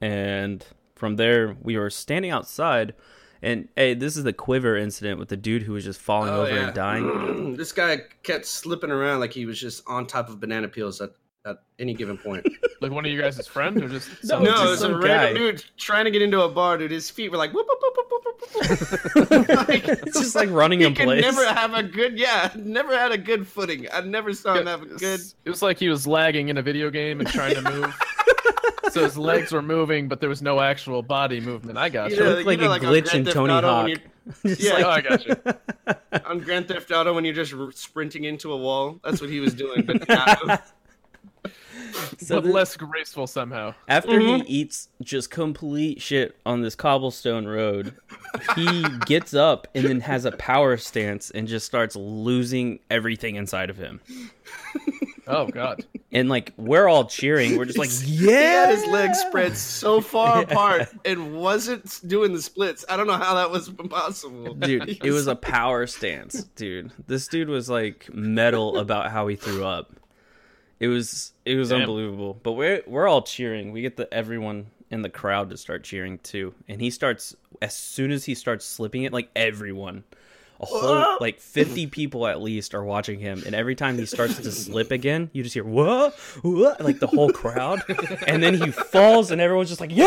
[0.00, 0.64] and
[0.94, 2.94] from there we were standing outside.
[3.42, 6.42] And hey, this is the quiver incident with the dude who was just falling Oh,
[6.42, 6.66] over yeah.
[6.66, 7.56] and dying.
[7.56, 11.10] this guy kept slipping around like he was just on top of banana peels at,
[11.46, 12.46] at any given point.
[12.80, 14.96] Like one of you guys' friend or just No, some- no, just it was a
[14.96, 15.32] random guy.
[15.34, 16.92] dude trying to get into a bar, dude.
[16.92, 19.30] His feet were like whoop whoop whoop whoop whoop whoop.
[19.30, 19.48] whoop.
[19.68, 21.22] Like, It's just like running he in could place.
[21.22, 23.88] never have a good yeah, never had a good footing.
[23.92, 26.62] I never saw him have a good It was like he was lagging in a
[26.62, 27.98] video game and trying to move.
[28.90, 31.78] So his legs were moving, but there was no actual body movement.
[31.78, 32.22] I got You you.
[32.24, 33.90] know, looked like you know, a like glitch in Tony Auto Hawk.
[34.44, 34.74] Yeah.
[34.74, 35.36] like- oh, I got you.
[36.26, 39.00] on Grand Theft Auto when you're just sprinting into a wall.
[39.02, 39.86] That's what he was doing.
[39.86, 40.66] But not,
[42.18, 43.74] so but the- less graceful somehow.
[43.88, 44.44] After Mhm.
[44.44, 47.94] he eats just complete shit on this cobblestone road,
[48.54, 53.70] he gets up and then has a power stance and just starts losing everything inside
[53.70, 54.00] of him.
[55.28, 55.84] Oh God.
[56.10, 58.64] And like we're all cheering, we're just like, he yeah.
[58.64, 62.82] had his legs spread so far apart and wasn't doing the splits.
[62.88, 64.54] I don't know how that was possible.
[64.54, 66.92] Dude, it was a power stance, dude.
[67.06, 69.92] This dude was like metal about how he threw up.
[70.80, 71.82] It was it was Damn.
[71.82, 72.40] unbelievable.
[72.42, 73.70] But we're we're all cheering.
[73.70, 76.54] We get the everyone in the crowd to start cheering too.
[76.68, 80.04] And he starts as soon as he starts slipping it, like everyone,
[80.60, 83.42] a whole like fifty people at least are watching him.
[83.46, 87.06] And every time he starts to slip again, you just hear what, what, like the
[87.06, 87.82] whole crowd.
[88.26, 90.04] And then he falls, and everyone's just like, yeah,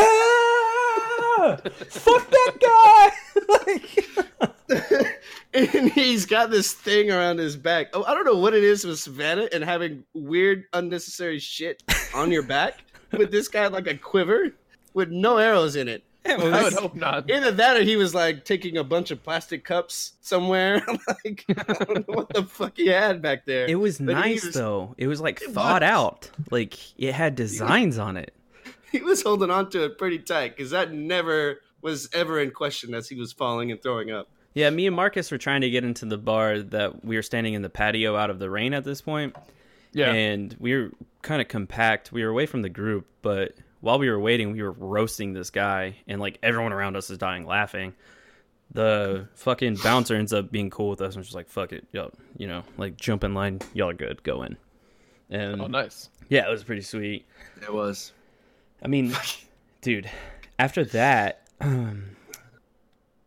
[1.89, 3.11] fuck that guy.
[3.65, 5.17] like,
[5.53, 7.87] and he's got this thing around his back.
[7.93, 11.83] Oh, I don't know what it is with Savannah and having weird, unnecessary shit
[12.13, 12.83] on your back.
[13.11, 14.51] with this guy like a quiver
[14.93, 16.03] with no arrows in it.
[16.25, 17.29] I would hope not.
[17.31, 20.81] Either that or he was like taking a bunch of plastic cups somewhere.
[21.25, 23.65] like I don't know what the fuck he had back there.
[23.67, 24.93] It was But nice was- though.
[24.97, 25.89] It was like It thought was.
[25.89, 26.29] out.
[26.51, 28.34] Like it had designs on it.
[28.91, 32.93] He was holding on to it pretty tight because that never was ever in question
[32.93, 34.27] as he was falling and throwing up.
[34.53, 37.53] Yeah, me and Marcus were trying to get into the bar that we were standing
[37.53, 39.34] in the patio out of the rain at this point.
[39.93, 40.12] Yeah.
[40.12, 42.12] And we were kind of compact.
[42.12, 45.49] We were away from the group, but while we were waiting, we were roasting this
[45.49, 47.93] guy, and like everyone around us is dying laughing.
[48.73, 51.85] The fucking bouncer ends up being cool with us and was just like, fuck it.
[51.91, 53.59] Y'all, you know, like jump in line.
[53.73, 54.23] Y'all are good.
[54.23, 54.55] Go in.
[55.29, 56.09] And oh, nice.
[56.29, 57.25] yeah, it was pretty sweet.
[57.61, 58.13] It was.
[58.81, 59.13] I mean,
[59.81, 60.09] dude,
[60.57, 62.15] after that, um,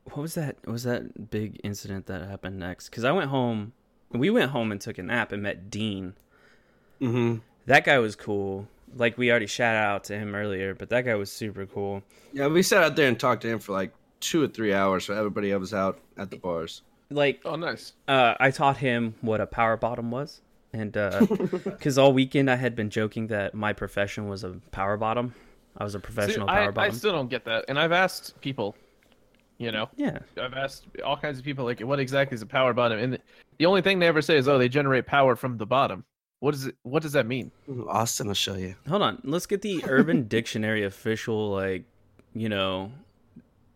[0.04, 0.56] what was that?
[0.64, 2.88] What was that big incident that happened next?
[2.88, 3.72] Because I went home.
[4.10, 6.14] We went home and took a nap and met Dean.
[7.00, 7.38] Mm-hmm.
[7.66, 8.68] That guy was cool.
[8.96, 12.02] Like we already shout out to him earlier, but that guy was super cool.
[12.32, 15.06] Yeah, we sat out there and talked to him for like two or three hours.
[15.06, 16.82] So everybody else was out at the bars.
[17.10, 17.92] Like Oh, nice.
[18.08, 20.40] uh, I taught him what a power bottom was,
[20.72, 20.92] and
[21.64, 25.34] because all weekend I had been joking that my profession was a power bottom.
[25.76, 26.94] I was a professional I, power I bottom.
[26.94, 28.76] I still don't get that, and I've asked people.
[29.58, 32.72] You know, yeah, I've asked all kinds of people like, what exactly is a power
[32.72, 32.98] bottom?
[32.98, 33.18] And
[33.58, 36.04] the only thing they ever say is, oh, they generate power from the bottom.
[36.40, 36.76] What is it?
[36.82, 37.50] What does that mean?
[37.68, 38.74] Ooh, Austin will show you.
[38.88, 39.20] hold on.
[39.24, 41.84] Let's get the Urban Dictionary official, like,
[42.34, 42.92] you know,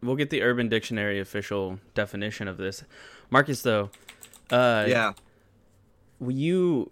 [0.03, 2.85] we'll get the Urban Dictionary official definition of this.
[3.31, 3.91] Marcus, though,
[4.51, 5.13] uh, Yeah.
[6.19, 6.91] will you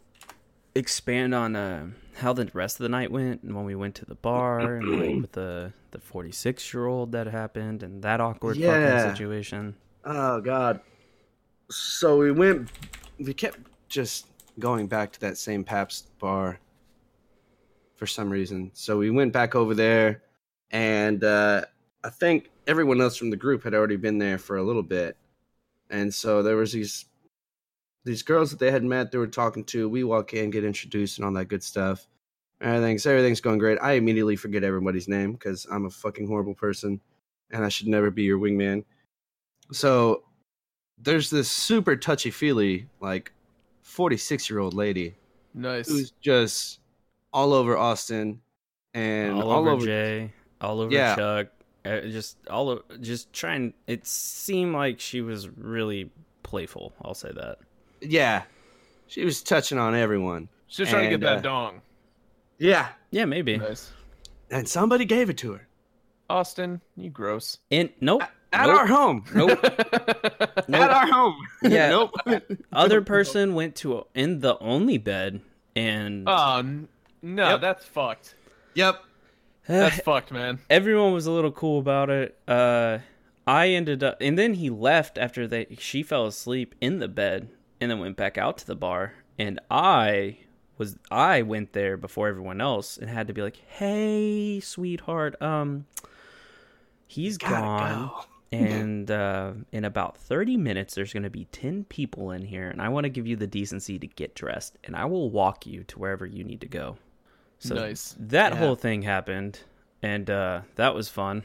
[0.74, 4.04] expand on uh, how the rest of the night went and when we went to
[4.04, 8.58] the bar and like with the the 46 year old that happened and that awkward
[8.58, 8.98] Yeah.
[9.00, 9.74] fucking situation
[10.04, 10.80] Oh God.
[11.70, 12.70] So we went.
[13.18, 14.26] We kept just
[14.58, 16.58] going back to that same Pabst bar
[17.94, 18.70] for some reason.
[18.74, 20.22] So we went back over there,
[20.70, 21.62] and uh,
[22.04, 25.16] I think everyone else from the group had already been there for a little bit,
[25.90, 27.06] and so there was these
[28.04, 29.10] these girls that they had met.
[29.10, 29.88] They were talking to.
[29.88, 32.06] We walk in, get introduced, and all that good stuff.
[32.60, 33.78] Everything's everything's going great.
[33.82, 37.00] I immediately forget everybody's name because I'm a fucking horrible person,
[37.50, 38.84] and I should never be your wingman.
[39.72, 40.22] So
[40.98, 43.32] there's this super touchy feely like
[43.86, 45.14] 46 year old lady
[45.54, 45.88] Nice.
[45.88, 46.80] who's just
[47.32, 48.40] all over Austin
[48.94, 51.14] and all, over, Jay, all over Yeah.
[51.16, 51.46] Chuck,
[51.84, 53.72] uh, just all of, just trying.
[53.86, 56.10] It seemed like she was really
[56.42, 56.92] playful.
[57.02, 57.58] I'll say that.
[58.00, 58.42] yeah,
[59.06, 60.48] she was touching on everyone.
[60.66, 61.80] She's trying to get that uh, dong.
[62.58, 63.56] Yeah, Yeah, maybe.
[63.56, 63.92] Nice.
[64.50, 65.68] and somebody gave it to her
[66.28, 67.58] Austin, you gross.
[67.70, 68.22] And nope,
[68.60, 69.24] at nope, our home.
[69.34, 69.58] nope.
[70.68, 71.36] At our home.
[71.62, 71.90] Yeah.
[71.90, 72.14] nope.
[72.72, 75.40] Other person went to in the only bed,
[75.74, 76.62] and Oh
[77.22, 77.60] no, Yep.
[77.60, 78.34] that's fucked.
[78.74, 79.02] Yep.
[79.68, 80.60] That's fucked, man.
[80.70, 82.38] everyone was a little cool about it.
[82.46, 82.98] Uh,
[83.48, 87.48] I ended up, and then he left after they she fell asleep in the bed,
[87.80, 90.38] and then went back out to the bar, and I
[90.78, 95.86] was I went there before everyone else and had to be like, "Hey, sweetheart, um,
[97.08, 98.24] he's Gotta gone." go.
[98.52, 102.80] And uh, in about 30 minutes, there's going to be 10 people in here, and
[102.80, 105.82] I want to give you the decency to get dressed, and I will walk you
[105.84, 106.96] to wherever you need to go.
[107.58, 108.14] So Nice.
[108.18, 108.58] that Yeah.
[108.58, 109.60] whole thing happened,
[110.02, 111.42] and uh, that was fun.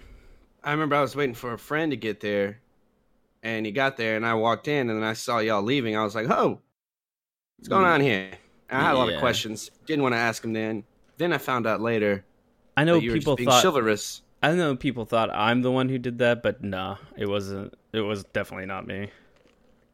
[0.63, 2.59] I remember I was waiting for a friend to get there,
[3.41, 5.97] and he got there, and I walked in, and then I saw y'all leaving.
[5.97, 6.61] I was like, "Oh,
[7.57, 8.31] what's going on here?"
[8.69, 9.71] And I had a lot of questions.
[9.87, 10.83] Didn't want to ask him then.
[11.17, 12.23] Then I found out later
[12.77, 14.21] I know that you were people thought chivalrous.
[14.41, 17.75] I know people thought I'm the one who did that, but nah, it wasn't.
[17.93, 19.11] It was definitely not me.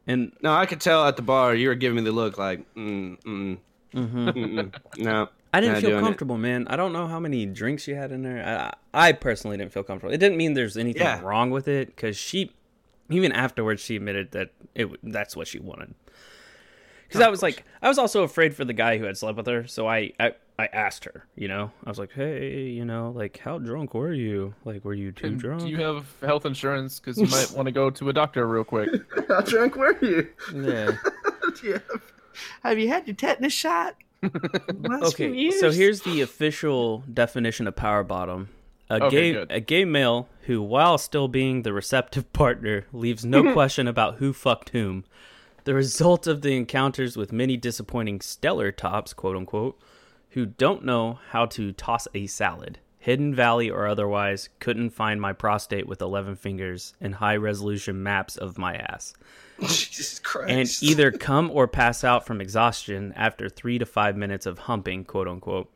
[0.06, 2.60] And No, I could tell at the bar you were giving me the look like,
[2.74, 3.58] mm, mm,
[3.92, 4.14] mhm.
[4.14, 4.74] mm, mm.
[4.98, 5.28] no.
[5.52, 6.02] I didn't feel doing it.
[6.02, 6.66] comfortable, man.
[6.68, 8.72] I don't know how many drinks you had in there.
[8.94, 10.12] I, I personally didn't feel comfortable.
[10.14, 11.20] It didn't mean there's anything Yeah.
[11.22, 12.52] wrong with it because she,
[13.10, 15.94] even afterwards, she admitted that it that's what she wanted.
[17.06, 19.46] Because I was like, I was also afraid for the guy who had slept with
[19.46, 21.24] her, so I, I I asked her.
[21.36, 24.54] You know, I was like, hey, you know, like how drunk were you?
[24.64, 25.60] Like, were you too And drunk?
[25.62, 26.98] Do you have health insurance?
[26.98, 28.90] Because you might want to go to a doctor real quick.
[29.28, 30.28] How drunk were you?
[30.54, 30.92] Yeah.
[31.64, 31.78] Yeah.
[32.62, 33.96] Have you had your tetanus shot?
[35.02, 38.50] Okay, so here's the official definition of power bottom.
[38.90, 39.50] A Okay, gay good.
[39.50, 44.32] a gay male who, while still being the receptive partner, leaves no question about who
[44.32, 45.04] fucked whom.
[45.64, 49.78] The result of the encounters with many disappointing stellar tops, quote unquote,
[50.30, 52.78] who don't know how to toss a salad.
[52.98, 58.36] Hidden Valley or otherwise, couldn't find my prostate with 11 fingers and high resolution maps
[58.36, 59.14] of my ass
[59.60, 60.82] Jesus Christ.
[60.82, 65.04] and either come or pass out from exhaustion after three to five minutes of humping,
[65.04, 65.72] quote unquote.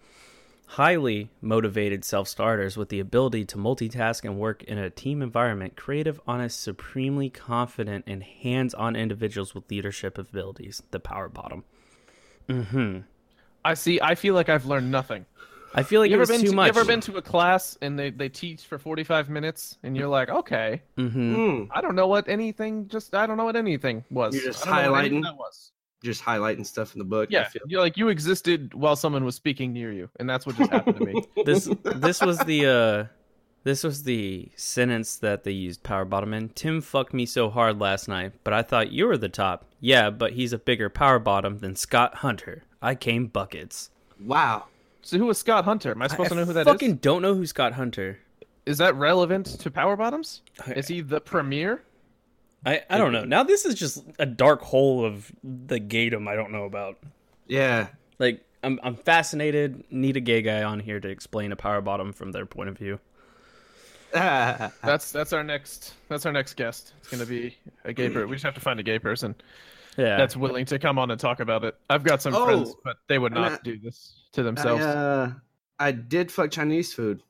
[0.66, 5.76] Highly motivated self starters with the ability to multitask and work in a team environment,
[5.76, 11.64] creative, honest, supremely confident, and hands on individuals with leadership abilities, the power bottom.
[12.48, 12.98] Mm hmm
[13.64, 14.00] I see.
[14.00, 15.26] I feel like I've learned nothing.
[15.74, 16.66] I feel like you it ever was been too to, much.
[16.66, 19.96] You ever been to a class and they, they teach for forty five minutes and
[19.96, 22.88] you're like, okay, hmm Mm, I don't know what anything.
[22.88, 24.34] Just I don't know what anything was.
[24.34, 25.22] You're just I don't know what any of highlighting?
[25.22, 25.72] that was.
[26.02, 27.34] just highlighting stuff in the book.
[27.34, 27.62] I Yeah, feel.
[27.64, 30.96] you're like you existed while someone was speaking near you, and that's what just happened
[30.96, 31.18] to me.
[31.44, 33.04] this this was the uh
[33.64, 36.48] this was the sentence that they used power bottom in.
[36.50, 39.66] Tim fucked me so hard last night, but I thought you were the top.
[39.80, 42.64] Yeah, but he's a bigger power bottom than Scott Hunter.
[42.82, 43.90] I came buckets.
[44.20, 44.64] Wow.
[45.02, 45.92] So who was Scott Hunter?
[45.92, 46.66] Am I supposed I to know who that is?
[46.66, 48.18] I fucking don't know who Scott Hunter.
[48.66, 50.42] Is that relevant to Power Bottoms?
[50.76, 51.82] Is he the premier?
[52.64, 53.24] I, I don't know.
[53.24, 56.98] Now this is just a dark hole of the gaydom I don't know about.
[57.48, 57.88] Yeah.
[58.18, 59.82] Like I'm I'm fascinated.
[59.90, 62.78] Need a gay guy on here to explain a power bottom from their point of
[62.78, 63.00] view.
[64.12, 66.92] That's that's our next that's our next guest.
[66.98, 68.28] It's gonna be a gay person.
[68.28, 69.34] We just have to find a gay person
[69.96, 70.16] Yeah.
[70.16, 71.76] that's willing to come on and talk about it.
[71.90, 74.82] I've got some Oh, friends, but they would not I- do this to I, themselves.
[74.82, 75.32] uh,
[75.78, 77.22] I did fuck Chinese food.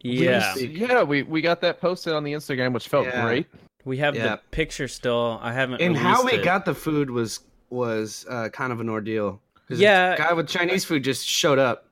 [0.00, 0.54] yeah.
[0.54, 3.22] we- yeah, we we got that posted on the Instagram, which felt Yeah.
[3.24, 3.46] great.
[3.84, 4.22] We have Yeah.
[4.36, 5.38] the picture still.
[5.42, 5.80] I haven't.
[5.80, 6.44] And how we it.
[6.44, 9.40] got the food was was uh, kind of an ordeal.
[9.68, 10.12] Yeah.
[10.12, 11.84] the guy with Chinese food just showed up.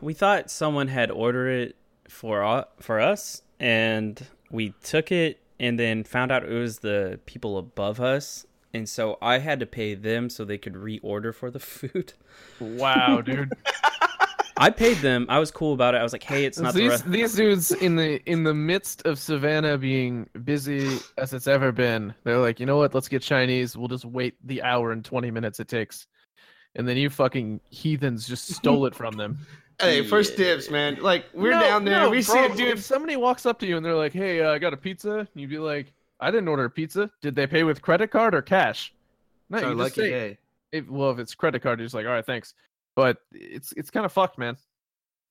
[0.00, 1.76] we thought someone had ordered it
[2.08, 7.18] for u- for us, and we took it, and then found out it was the
[7.26, 11.50] people above us, and so I had to pay them so they could reorder for
[11.50, 12.12] the food.
[12.60, 13.52] Wow, dude.
[14.60, 15.26] I paid them.
[15.28, 15.98] I was cool about it.
[15.98, 18.54] I was like, "Hey, it's not the these rest." these dudes in the in the
[18.54, 22.92] midst of Savannah being busy as it's ever been, they're like, you know what?
[22.92, 23.76] Let's get Chinese.
[23.76, 26.08] We'll just wait the hour and twenty minutes it takes,
[26.74, 29.38] and then you fucking heathens just stole it from them.
[29.80, 30.96] Hey, first dibs, man.
[31.00, 32.66] Like we're No, down there, no, we see bro, a dude.
[32.70, 35.18] If somebody walks up to you and they're like, "Hey, uh, I got a pizza,"
[35.20, 37.10] and you'd be like, "I didn't order a pizza.
[37.20, 38.92] Did they pay with credit card or cash?"
[39.50, 40.38] No, So you just lucky say, day.
[40.72, 42.54] if, well, if it's credit card, you're just like, "All right, thanks."
[42.96, 44.56] But it's it's kind of fucked, man.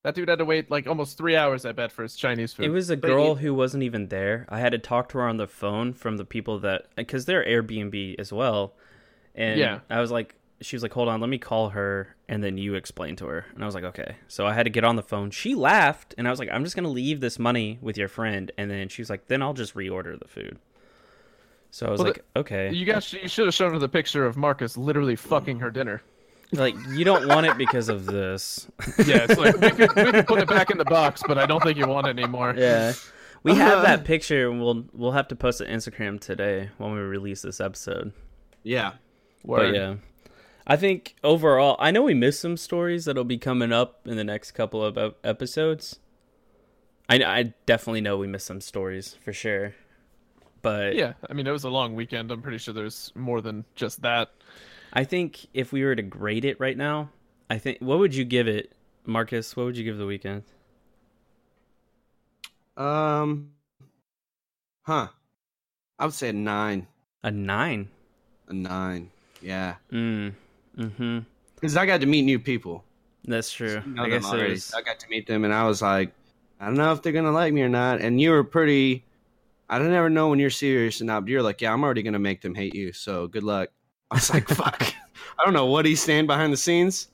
[0.04, 2.66] That dude had to wait like almost three hours, I bet, for his Chinese food.
[2.66, 4.46] It was a But girl it- who wasn't even there.
[4.50, 7.44] I had to talk to her on the phone from the people that because they're
[7.44, 8.74] Airbnb as well,
[9.36, 9.80] and Yeah.
[9.90, 12.74] I was like, she was like, "Hold on, let me call her," and then you
[12.76, 15.04] explain to her, and I was like, "Okay." So I had to get on the
[15.04, 15.30] phone.
[15.30, 18.52] She laughed, and I was like, "I'm just gonna leave this money with your friend,"
[18.58, 20.58] and then she was like, "Then I'll just reorder the food."
[21.72, 24.26] So I was Well, like, "Okay." You guys, you should have shown her the picture
[24.26, 26.02] of Marcus literally fucking her dinner.
[26.54, 28.68] like you don't want it because of this.
[29.06, 31.46] Yeah, it's like we could, we could put it back in the box, but I
[31.46, 32.54] don't think you want it anymore.
[32.58, 32.94] Yeah.
[33.44, 36.92] We have that picture, and we'll we'll have to post it on Instagram today when
[36.94, 38.14] we release this episode.
[38.64, 38.94] Yeah.
[39.44, 39.74] Word.
[39.74, 39.96] But yeah,
[40.66, 44.24] I think overall, I know we missed some stories that'll be coming up in the
[44.24, 46.00] next couple of episodes.
[47.10, 49.76] I I definitely know we missed some stories for sure.
[50.62, 52.32] But Yeah, I mean it was a long weekend.
[52.32, 54.32] I'm pretty sure there's more than just that.
[54.94, 57.10] I think if we were to grade it right now,
[57.50, 58.72] I think what would you give it,
[59.06, 59.56] Marcus?
[59.56, 60.44] What would you give the weekend?
[62.76, 63.52] Um.
[64.84, 65.08] Huh.
[66.00, 66.88] I would say a nine.
[67.24, 67.90] A nine.
[68.48, 69.10] A nine.
[69.42, 69.76] Yeah.
[69.92, 70.34] Mm.
[70.78, 71.20] Mm-hmm.
[71.56, 72.84] Because I got to meet new people.
[73.26, 73.82] That's true.
[74.00, 76.12] I guess it I got to meet them, and I was like,
[76.60, 78.00] I don't know if they're gonna like me or not.
[78.00, 79.04] And you were pretty.
[79.70, 82.02] I don't ever know when you're serious or not, but you're like, yeah, I'm already
[82.04, 82.94] gonna make them hate you.
[82.94, 83.70] So good luck.
[84.12, 84.82] I was like, fuck.
[85.40, 87.10] I don't know what he's saying behind the scenes,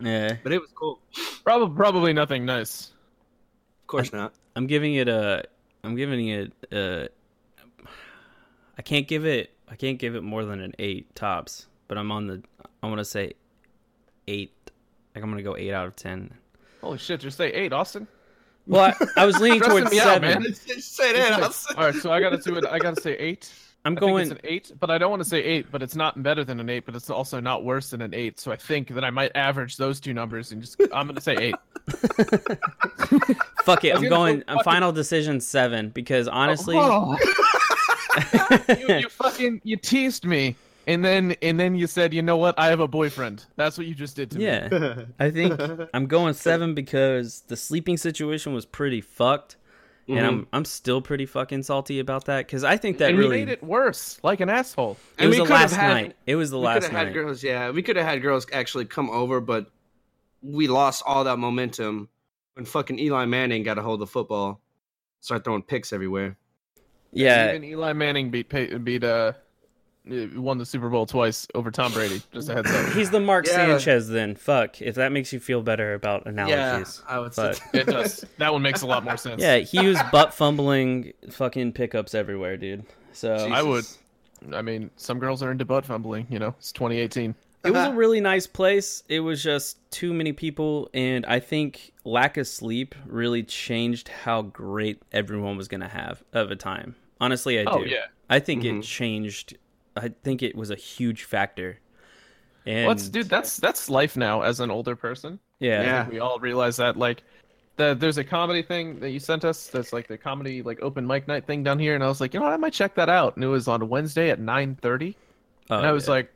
[0.00, 0.36] Yeah.
[0.42, 1.00] but it was cool.
[1.44, 2.92] Probably probably nothing nice.
[3.82, 4.34] Of course not.
[4.54, 5.44] I'm giving it a.
[5.84, 7.08] I'm giving it a.
[8.78, 9.50] I can't give it.
[9.68, 11.66] I can't give it more than an eight tops.
[11.88, 12.42] But I'm on the.
[12.82, 13.32] I want to say
[14.28, 14.52] eight.
[15.14, 16.32] Like I'm gonna go eight out of ten.
[16.82, 18.06] Holy shit, just say eight, Austin.
[18.66, 20.42] Well, I, I was leaning towards me out, seven.
[20.42, 20.54] man.
[20.80, 21.32] Say that.
[21.42, 22.64] I'll say- All right, so I gotta do it.
[22.66, 23.52] I gotta say eight.
[23.84, 24.22] I'm I think going.
[24.22, 25.66] it's an eight, but I don't want to say eight.
[25.70, 28.40] But it's not better than an eight, but it's also not worse than an eight.
[28.40, 30.80] So I think that I might average those two numbers and just.
[30.92, 31.54] I'm gonna say eight.
[33.64, 33.92] Fuck it.
[33.92, 34.36] I was I'm gonna going.
[34.38, 37.16] go I'm fucking- final decision seven because honestly, Oh.
[38.88, 40.56] you, you fucking you teased me,
[40.86, 42.58] and then and then you said, you know what?
[42.58, 43.44] I have a boyfriend.
[43.56, 44.44] That's what you just did to me.
[44.44, 45.60] yeah, I think
[45.92, 49.56] I'm going seven because the sleeping situation was pretty fucked,
[50.08, 53.44] and I'm I'm still pretty fucking salty about that because I think that and really
[53.44, 54.96] made it worse, like an asshole.
[55.18, 56.16] It And was the last had- night.
[56.26, 57.04] It was the we last could have night.
[57.06, 57.42] had girls.
[57.42, 59.70] Yeah, we could have had girls actually come over, but
[60.42, 62.08] we lost all that momentum
[62.54, 64.60] when fucking Eli Manning got a hold of the football,
[65.20, 66.36] start throwing picks everywhere.
[67.12, 69.32] yeah, Even Eli Manning beat Pey- beat uh
[70.36, 72.22] won the Super Bowl twice over Tom Brady.
[72.32, 72.92] Just a heads up.
[72.94, 73.78] he's the Mark Yeah.
[73.78, 74.08] Sanchez.
[74.08, 77.02] Then fuck if that makes you feel better about analogies.
[77.08, 77.54] Yeah, I would say.
[77.72, 78.24] It does.
[78.38, 79.40] That one makes a lot more sense.
[79.42, 82.84] yeah, he was butt fumbling fucking pickups everywhere, dude.
[83.12, 83.84] So I would.
[84.52, 86.26] I mean, some girls are into butt fumbling.
[86.30, 87.34] You know, it's 2018.
[87.64, 89.02] it was a really nice place.
[89.08, 94.42] It was just too many people, and I think lack of sleep really changed how
[94.42, 96.94] great everyone was gonna have of a time.
[97.20, 97.70] Honestly, I do.
[97.70, 98.04] Oh yeah.
[98.28, 98.80] I think Mhm.
[98.80, 99.56] it changed.
[99.96, 101.78] I think it was a huge factor.
[102.66, 103.28] And What's dude?
[103.28, 105.38] That's that's life now as an older person.
[105.60, 106.08] yeah, Yeah.
[106.08, 106.96] We all realize that.
[106.96, 107.22] Like,
[107.76, 109.68] the, there's a comedy thing that you sent us.
[109.68, 112.34] That's like the comedy like open mic night thing down here, and I was like,
[112.34, 113.36] you know, what, I might check that out.
[113.36, 115.14] And it was on Wednesday at 9:30.
[115.68, 116.12] Oh, and I was yeah.
[116.12, 116.32] like,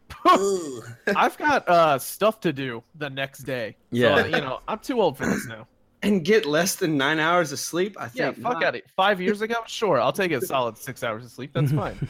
[1.17, 3.77] I've got uh, stuff to do the next day.
[3.91, 4.17] Yeah.
[4.23, 5.67] so, you know, I'm too old for this now.
[6.03, 7.97] and get less than nine hours of sleep.
[7.99, 8.43] I Yeah, think.
[8.43, 8.65] fuck not.
[8.65, 8.91] out it.
[8.97, 11.53] Five years ago, sure, I'll take a solid six hours of sleep.
[11.53, 12.09] That's fine.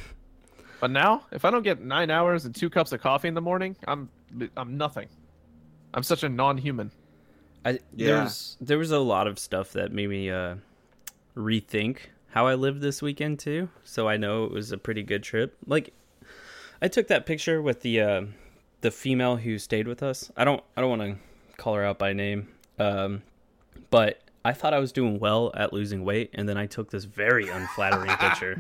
[0.81, 3.41] But now, if I don't get nine hours and two cups of coffee in the
[3.41, 4.09] morning, I'm
[4.57, 5.09] I'm nothing.
[5.95, 6.93] I'm such a non-human.
[7.65, 8.07] I, Yeah.
[8.07, 10.57] there was there was a lot of stuff that made me uh,
[11.37, 11.99] rethink
[12.31, 13.69] how I lived this weekend too.
[13.85, 15.57] So I know it was a pretty good trip.
[15.67, 15.93] Like
[16.81, 18.23] I took that picture with the uh,
[18.81, 20.31] the female who stayed with us.
[20.37, 23.23] I don't I don't want to call her out by name, um,
[23.91, 27.05] but I thought I was doing well at losing weight, and then I took this
[27.05, 28.55] very unflattering picture.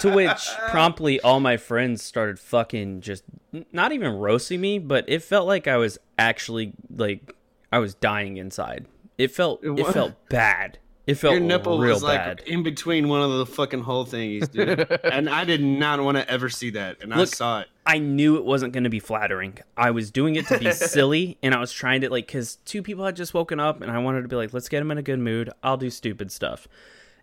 [0.00, 3.24] to which promptly all my friends started fucking just
[3.72, 7.34] not even roasting me, but it felt like I was actually like
[7.72, 8.86] I was dying inside.
[9.18, 9.92] It felt it What?
[9.92, 10.78] felt bad.
[11.06, 12.40] It felt Your nipple real was like bad.
[12.46, 14.86] in between one of the fucking hole thingies, dude.
[15.04, 17.68] and I did not want to ever see that, and I saw it.
[17.90, 19.58] I knew it wasn't going to be flattering.
[19.76, 22.82] I was doing it to be silly, and I was trying to like because two
[22.82, 24.98] people had just woken up, and I wanted to be like, let's get them in
[24.98, 25.50] a good mood.
[25.62, 26.68] I'll do stupid stuff,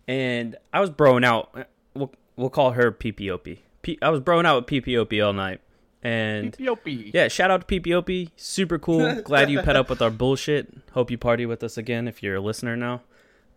[0.07, 1.51] and I was broing out.
[1.55, 1.63] Uh,
[1.93, 3.59] we'll we'll call her PPOP.
[3.81, 5.61] P- I was broing out with PPOP all night,
[6.03, 7.11] and Ethiopia.
[7.13, 8.31] yeah, shout out to PPOP.
[8.35, 9.21] Super cool.
[9.23, 10.73] Glad you pet up with our bullshit.
[10.91, 13.03] Hope you party with us again if you're a listener now.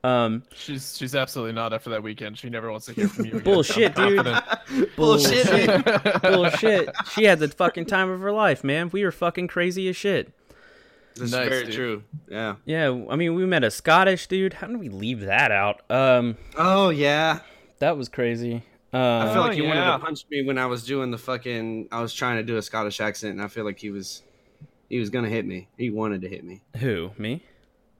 [0.02, 2.38] Um, She's she's absolutely not after that weekend.
[2.38, 3.32] She never wants to hear from you.
[3.32, 3.44] Again.
[3.44, 4.24] Bullshit, dude.
[4.96, 5.82] Bullshit.
[6.22, 6.88] bullshit.
[7.12, 8.88] She had the fucking time of her life, man.
[8.90, 10.32] We were fucking crazy as shit.
[11.16, 11.74] That's Nice, very dude.
[11.74, 12.02] true.
[12.30, 12.54] Yeah.
[12.64, 14.54] Yeah, I mean, we met a Scottish dude.
[14.54, 15.82] How did we leave that out?
[15.90, 17.40] Um, Oh yeah.
[17.80, 18.62] that was crazy.
[18.92, 21.88] I Uh, feel like he wanted to punch me when I was doing the fucking.
[21.92, 24.22] I was trying to do a Scottish accent, and I feel like he was,
[24.88, 25.68] he was gonna hit me.
[25.76, 26.62] He wanted to hit me.
[26.78, 27.10] who?
[27.18, 27.44] Me?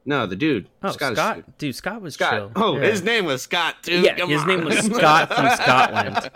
[0.07, 0.67] No, the dude.
[0.83, 1.35] Oh, Scottish Scott.
[1.37, 1.59] dude.
[1.59, 2.33] Dude, Scott was Scott.
[2.33, 2.53] chill.
[2.57, 2.87] Oh, Yeah.
[2.89, 4.01] his name was Scott too.
[4.01, 4.49] Yeah, Come his on.
[4.49, 6.31] name was Scott from Scotland.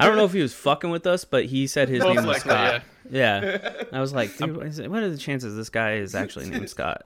[0.00, 2.26] I don't know if he was fucking with us, but he said his Most name
[2.26, 2.82] was likely, Scott.
[3.10, 3.84] Yeah.
[3.92, 6.48] I was like, dude, what is it- what are the chances this guy is actually
[6.48, 7.04] named Scott?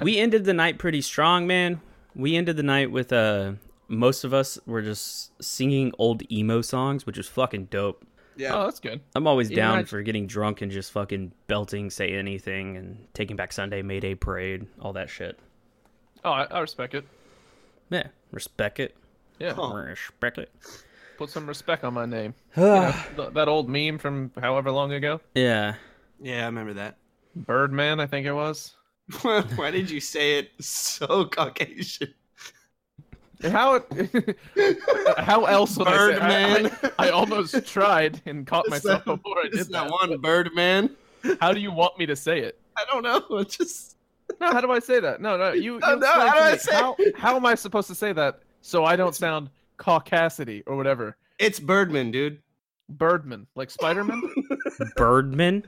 [0.00, 1.80] we ended the night pretty strong, man.
[2.14, 3.52] We ended the night with uh
[3.88, 8.04] most of us were just singing old emo songs, which was fucking dope.
[8.36, 8.54] Yeah.
[8.56, 9.00] Oh, that's good.
[9.14, 13.06] I'm always Yeah, down I- for getting drunk and just fucking belting "Say Anything" and
[13.14, 15.38] taking back Sunday, Mayday Parade, all that shit.
[16.24, 17.06] Oh, I, I respect it.
[17.90, 18.96] Yeah, respect it.
[19.38, 19.72] Yeah, Huh.
[19.74, 20.50] Respect it.
[21.18, 22.34] put some respect on my name.
[22.56, 25.74] You know, th- that old meme from however long ago, yeah.
[26.22, 26.96] Yeah, I remember that.
[27.34, 28.74] Birdman, I think it was.
[29.22, 32.14] Why did you say it so Caucasian?
[33.42, 33.84] How
[35.18, 35.96] how else would I say?
[36.16, 36.92] I, Birdman.
[36.98, 39.90] I, I almost tried and caught It's myself that- before I did that that.
[39.90, 40.90] one Birdman.
[41.40, 42.58] How do you want me to say it?
[42.76, 43.38] I don't know.
[43.40, 43.96] It's just
[44.40, 45.20] No, how do I say that?
[45.20, 45.74] No, no, you.
[45.74, 48.40] you Oh, no, how do I say how, how am I supposed to say that
[48.62, 51.16] so I don't sound caucasity or whatever?
[51.38, 52.42] it's Birdman, dude.
[52.90, 54.20] Birdman, like Spider-Man.
[54.96, 55.64] Birdman.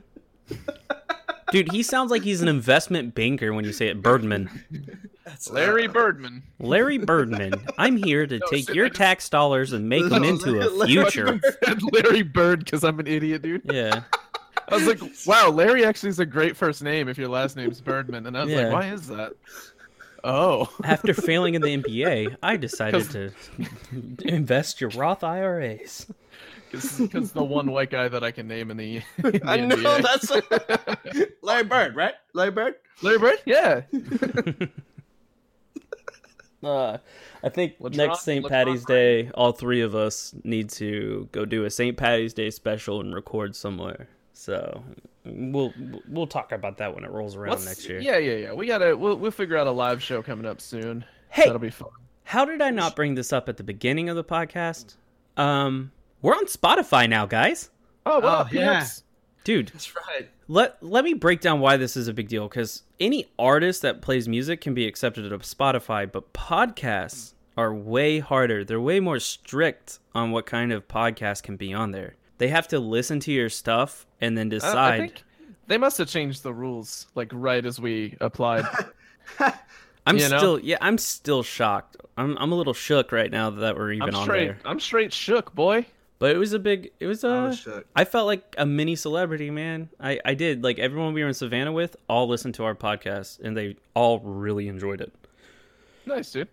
[1.53, 4.01] Dude, he sounds like he's an investment banker when you say it.
[4.01, 4.49] Birdman.
[5.23, 6.41] That's Larry Birdman.
[6.59, 7.53] Larry Birdman.
[7.77, 10.65] I'm here to No, take shit, your just- tax dollars and make them into a
[10.69, 11.39] Larry future.
[11.63, 13.61] said Larry Bird because I'm an idiot, dude.
[13.65, 14.01] Yeah.
[14.69, 17.81] I was like, wow, Larry actually is a great first name if your last name's
[17.81, 18.25] Birdman.
[18.25, 18.63] And I was Yeah.
[18.63, 19.33] like, why is that?
[20.23, 20.73] Oh.
[20.83, 23.31] After failing in the NBA, I decided to
[24.25, 26.07] invest your Roth IRAs.
[26.97, 29.75] Because the one white guy that I can name in the, in the I know
[29.75, 30.01] NBA.
[31.11, 32.13] that's Larry Bird, right?
[32.33, 32.75] Larry Bird.
[33.01, 33.37] Larry Bird?
[33.45, 33.81] Yeah.
[36.63, 36.97] Uh,
[37.43, 38.47] I think Latron- next St.
[38.47, 39.23] Patty's Brady?
[39.23, 41.97] Day, all three of us need to go do a St.
[41.97, 44.07] Patty's Day special and record somewhere.
[44.31, 44.81] So
[45.25, 45.73] we'll
[46.07, 47.99] we'll talk about that when it rolls around What's- next year.
[47.99, 48.53] Yeah, yeah, yeah.
[48.53, 51.03] We gotta we'll we'll figure out a live show coming up soon.
[51.29, 51.89] Hey, That'll be fun.
[52.23, 54.95] how did I not bring this up at the beginning of the podcast?
[55.35, 55.91] Um,
[56.23, 57.69] we're on Spotify now, guys.
[58.07, 58.79] Oh, what Oh, yeah.
[58.79, 59.03] peeps?
[59.43, 60.29] Dude, That's right.
[60.47, 64.01] let let me break down why this is a big deal because any artist that
[64.01, 68.63] plays music can be accepted at Spotify, but podcasts are way harder.
[68.63, 72.15] They're way more strict on what kind of podcast can be on there.
[72.37, 74.93] They have to listen to your stuff and then uh, I- decide.
[74.93, 75.23] I think
[75.67, 78.65] they must have changed the rules like right as we applied.
[80.05, 80.37] I'm you know?
[80.37, 81.97] still yeah, I'm still shocked.
[82.17, 84.45] I'm I'm a little shook right now that we're even I'm on straight.
[84.47, 84.57] there.
[84.65, 85.85] I'm straight shook, boy.
[86.19, 87.67] But it was a big it was a I uh, was.
[87.95, 89.89] I felt like a mini celebrity, man.
[89.99, 90.63] I, I did.
[90.63, 94.19] Like everyone we were in Savannah with all listened to our podcast and they all
[94.19, 95.13] really enjoyed it.
[96.05, 96.47] Nice, dude.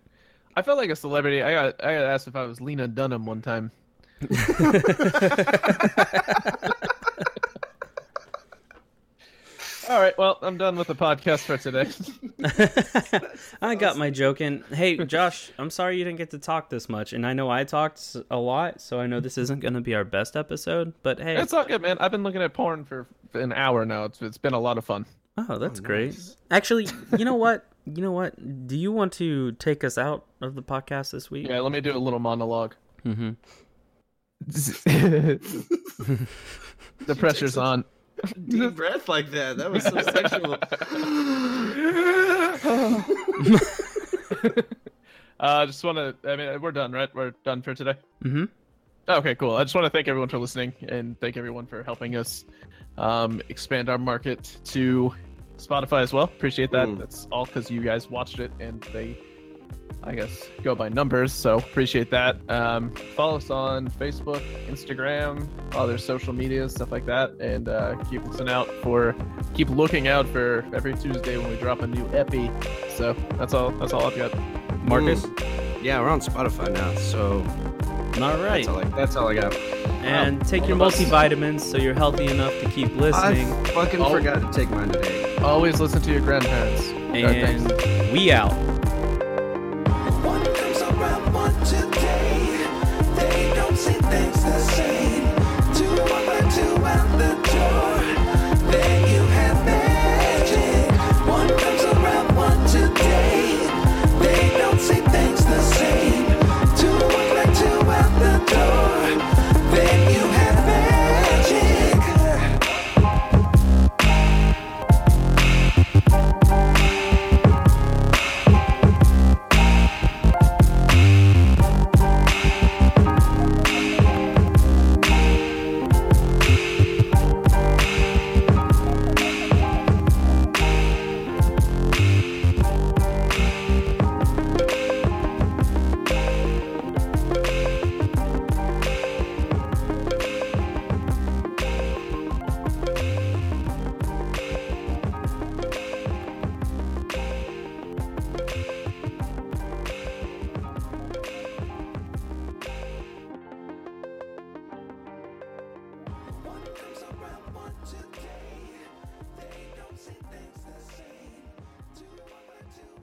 [0.55, 1.41] I felt like a celebrity.
[1.41, 3.71] I got I got asked if I was Lena Dunham one time.
[9.91, 11.89] All right, well, I'm done with the podcast for today.
[13.61, 14.63] I got my joke in.
[14.71, 17.65] Hey, Josh, I'm sorry you didn't get to talk this much, and I know I
[17.65, 20.93] talked a lot, so I know this isn't going to be our best episode.
[21.03, 21.97] But hey, it's all good, man.
[21.99, 24.05] I've been looking at porn for an hour now.
[24.05, 25.05] It's it's been a lot of fun.
[25.37, 26.17] oh, that's great.
[26.49, 26.87] Actually,
[27.17, 27.67] you know what?
[27.85, 28.67] You know what?
[28.67, 31.49] Do you want to take us out of the podcast this week?
[31.49, 32.75] Yeah, let me do a little monologue.
[33.05, 33.31] Mm-hmm.
[37.05, 37.83] the pressure's on.
[38.47, 39.57] Deep breath like that.
[39.57, 40.53] That was so sexual.
[45.39, 46.15] uh, just want to.
[46.29, 47.13] I mean, we're done, right?
[47.13, 47.95] We're done for today.
[48.23, 48.45] Mm-hmm.
[49.09, 49.55] Okay, cool.
[49.55, 52.45] I just want to thank everyone for listening and thank everyone for helping us
[52.97, 55.13] um, expand our market to
[55.57, 56.25] Spotify as well.
[56.25, 56.87] Appreciate that.
[56.87, 56.99] Mm.
[56.99, 59.17] That's all because you guys watched it and they,
[60.03, 61.31] I guess, go by numbers.
[61.31, 62.37] So appreciate that.
[62.49, 68.25] Um, follow us on Facebook, Instagram, other social media, stuff like that, and uh, keep
[68.25, 69.15] listening out for,
[69.53, 72.49] keep looking out for every Tuesday when we drop a new epi.
[72.89, 73.69] So that's all.
[73.71, 74.33] That's all I've got.
[74.85, 75.23] Marcus.
[75.83, 77.43] Yeah, we're on Spotify now, so
[78.21, 78.65] All right.
[78.65, 79.53] that's all I, that's all I got.
[80.03, 80.99] And take all your of us.
[80.99, 83.51] multivitamins so you're healthy enough to keep listening.
[83.51, 84.09] I fucking Oh.
[84.09, 85.35] forgot to take mine today.
[85.37, 86.89] Always listen to your grandparents.
[86.91, 87.83] All right, thanks.
[87.83, 88.51] and we out.